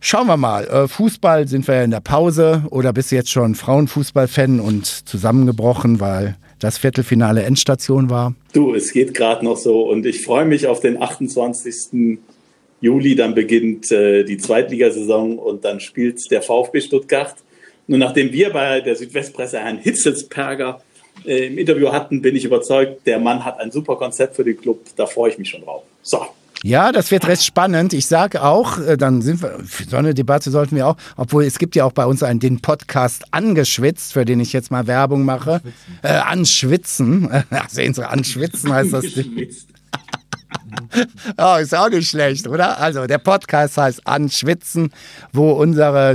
Schauen 0.00 0.28
wir 0.28 0.36
mal. 0.36 0.64
Äh, 0.68 0.86
Fußball 0.86 1.48
sind 1.48 1.66
wir 1.66 1.74
ja 1.74 1.82
in 1.82 1.90
der 1.90 2.00
Pause 2.00 2.62
oder 2.70 2.92
bist 2.92 3.10
du 3.10 3.16
jetzt 3.16 3.30
schon 3.30 3.56
Frauenfußball-Fan 3.56 4.60
und 4.60 4.86
zusammengebrochen, 4.86 5.98
weil 5.98 6.36
das 6.58 6.78
Viertelfinale 6.78 7.42
Endstation 7.42 8.10
war? 8.10 8.34
Du, 8.52 8.74
es 8.74 8.92
geht 8.92 9.14
gerade 9.14 9.44
noch 9.44 9.56
so 9.56 9.88
und 9.88 10.06
ich 10.06 10.24
freue 10.24 10.44
mich 10.44 10.66
auf 10.66 10.80
den 10.80 11.00
28. 11.00 12.18
Juli. 12.80 13.14
Dann 13.14 13.34
beginnt 13.34 13.90
äh, 13.90 14.24
die 14.24 14.38
Zweitligasaison 14.38 15.38
und 15.38 15.64
dann 15.64 15.80
spielt 15.80 16.30
der 16.30 16.42
VfB 16.42 16.80
Stuttgart. 16.80 17.34
Nur 17.86 17.98
nachdem 17.98 18.32
wir 18.32 18.50
bei 18.50 18.80
der 18.80 18.96
Südwestpresse 18.96 19.58
Herrn 19.58 19.78
Hitzelsperger 19.78 20.82
äh, 21.24 21.46
im 21.46 21.58
Interview 21.58 21.90
hatten, 21.90 22.20
bin 22.20 22.36
ich 22.36 22.44
überzeugt, 22.44 23.06
der 23.06 23.18
Mann 23.18 23.44
hat 23.44 23.58
ein 23.60 23.70
super 23.70 23.96
Konzept 23.96 24.36
für 24.36 24.44
den 24.44 24.60
Club. 24.60 24.80
Da 24.96 25.06
freue 25.06 25.30
ich 25.30 25.38
mich 25.38 25.48
schon 25.48 25.62
drauf. 25.62 25.82
So. 26.02 26.26
Ja, 26.64 26.90
das 26.90 27.10
wird 27.10 27.26
recht 27.28 27.44
spannend. 27.44 27.92
Ich 27.92 28.06
sage 28.06 28.42
auch, 28.42 28.78
äh, 28.78 28.96
dann 28.96 29.22
sind 29.22 29.42
wir, 29.42 29.60
für 29.64 29.84
so 29.84 29.96
eine 29.96 30.12
Debatte 30.12 30.50
sollten 30.50 30.74
wir 30.74 30.88
auch, 30.88 30.96
obwohl 31.16 31.44
es 31.44 31.58
gibt 31.58 31.76
ja 31.76 31.84
auch 31.84 31.92
bei 31.92 32.04
uns 32.04 32.22
einen, 32.22 32.40
den 32.40 32.60
Podcast 32.60 33.32
Angeschwitzt, 33.32 34.12
für 34.12 34.24
den 34.24 34.40
ich 34.40 34.52
jetzt 34.52 34.70
mal 34.70 34.86
Werbung 34.88 35.24
mache. 35.24 35.60
Äh, 36.02 36.08
anschwitzen. 36.08 37.28
Ach, 37.50 37.68
sehen 37.68 37.94
Sie, 37.94 38.08
Anschwitzen 38.08 38.72
heißt 38.72 38.92
das. 38.92 39.04
oh, 41.38 41.56
ist 41.60 41.74
auch 41.76 41.90
nicht 41.90 42.08
schlecht, 42.08 42.48
oder? 42.48 42.80
Also, 42.80 43.06
der 43.06 43.18
Podcast 43.18 43.76
heißt 43.76 44.06
Anschwitzen, 44.06 44.90
wo 45.32 45.52
unsere 45.52 46.14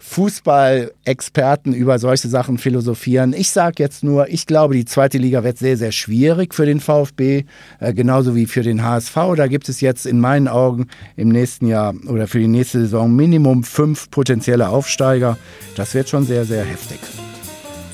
Fußballexperten 0.00 1.74
über 1.74 1.98
solche 1.98 2.28
Sachen 2.28 2.58
philosophieren. 2.58 3.32
Ich 3.32 3.50
sage 3.50 3.76
jetzt 3.78 4.04
nur, 4.04 4.28
ich 4.28 4.46
glaube, 4.46 4.74
die 4.74 4.84
zweite 4.84 5.18
Liga 5.18 5.44
wird 5.44 5.58
sehr, 5.58 5.76
sehr 5.76 5.92
schwierig 5.92 6.54
für 6.54 6.66
den 6.66 6.80
VfB, 6.80 7.44
äh, 7.80 7.92
genauso 7.92 8.34
wie 8.34 8.46
für 8.46 8.62
den 8.62 8.84
HSV. 8.84 9.14
Da 9.36 9.46
gibt 9.46 9.68
es 9.68 9.80
jetzt 9.80 10.06
in 10.06 10.20
meinen 10.20 10.48
Augen 10.48 10.88
im 11.16 11.28
nächsten 11.28 11.66
Jahr 11.66 11.94
oder 12.06 12.26
für 12.28 12.38
die 12.38 12.48
nächste 12.48 12.80
Saison 12.80 13.14
Minimum 13.14 13.64
fünf 13.64 14.10
potenzielle 14.10 14.68
Aufsteiger. 14.68 15.36
Das 15.76 15.94
wird 15.94 16.08
schon 16.08 16.24
sehr, 16.24 16.44
sehr 16.44 16.64
heftig. 16.64 17.00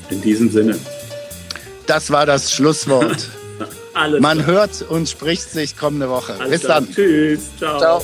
In 0.09 0.21
diesem 0.21 0.51
Sinne. 0.51 0.77
Das 1.87 2.11
war 2.11 2.25
das 2.25 2.51
Schlusswort. 2.51 3.29
Man 4.19 4.39
klar. 4.39 4.47
hört 4.47 4.81
und 4.81 5.07
spricht 5.07 5.49
sich 5.49 5.77
kommende 5.77 6.09
Woche. 6.09 6.33
Alles 6.39 6.51
Bis 6.51 6.61
klar. 6.61 6.81
dann. 6.81 6.91
Tschüss. 6.91 7.39
Ciao. 7.57 7.79
Ciao. 7.79 8.01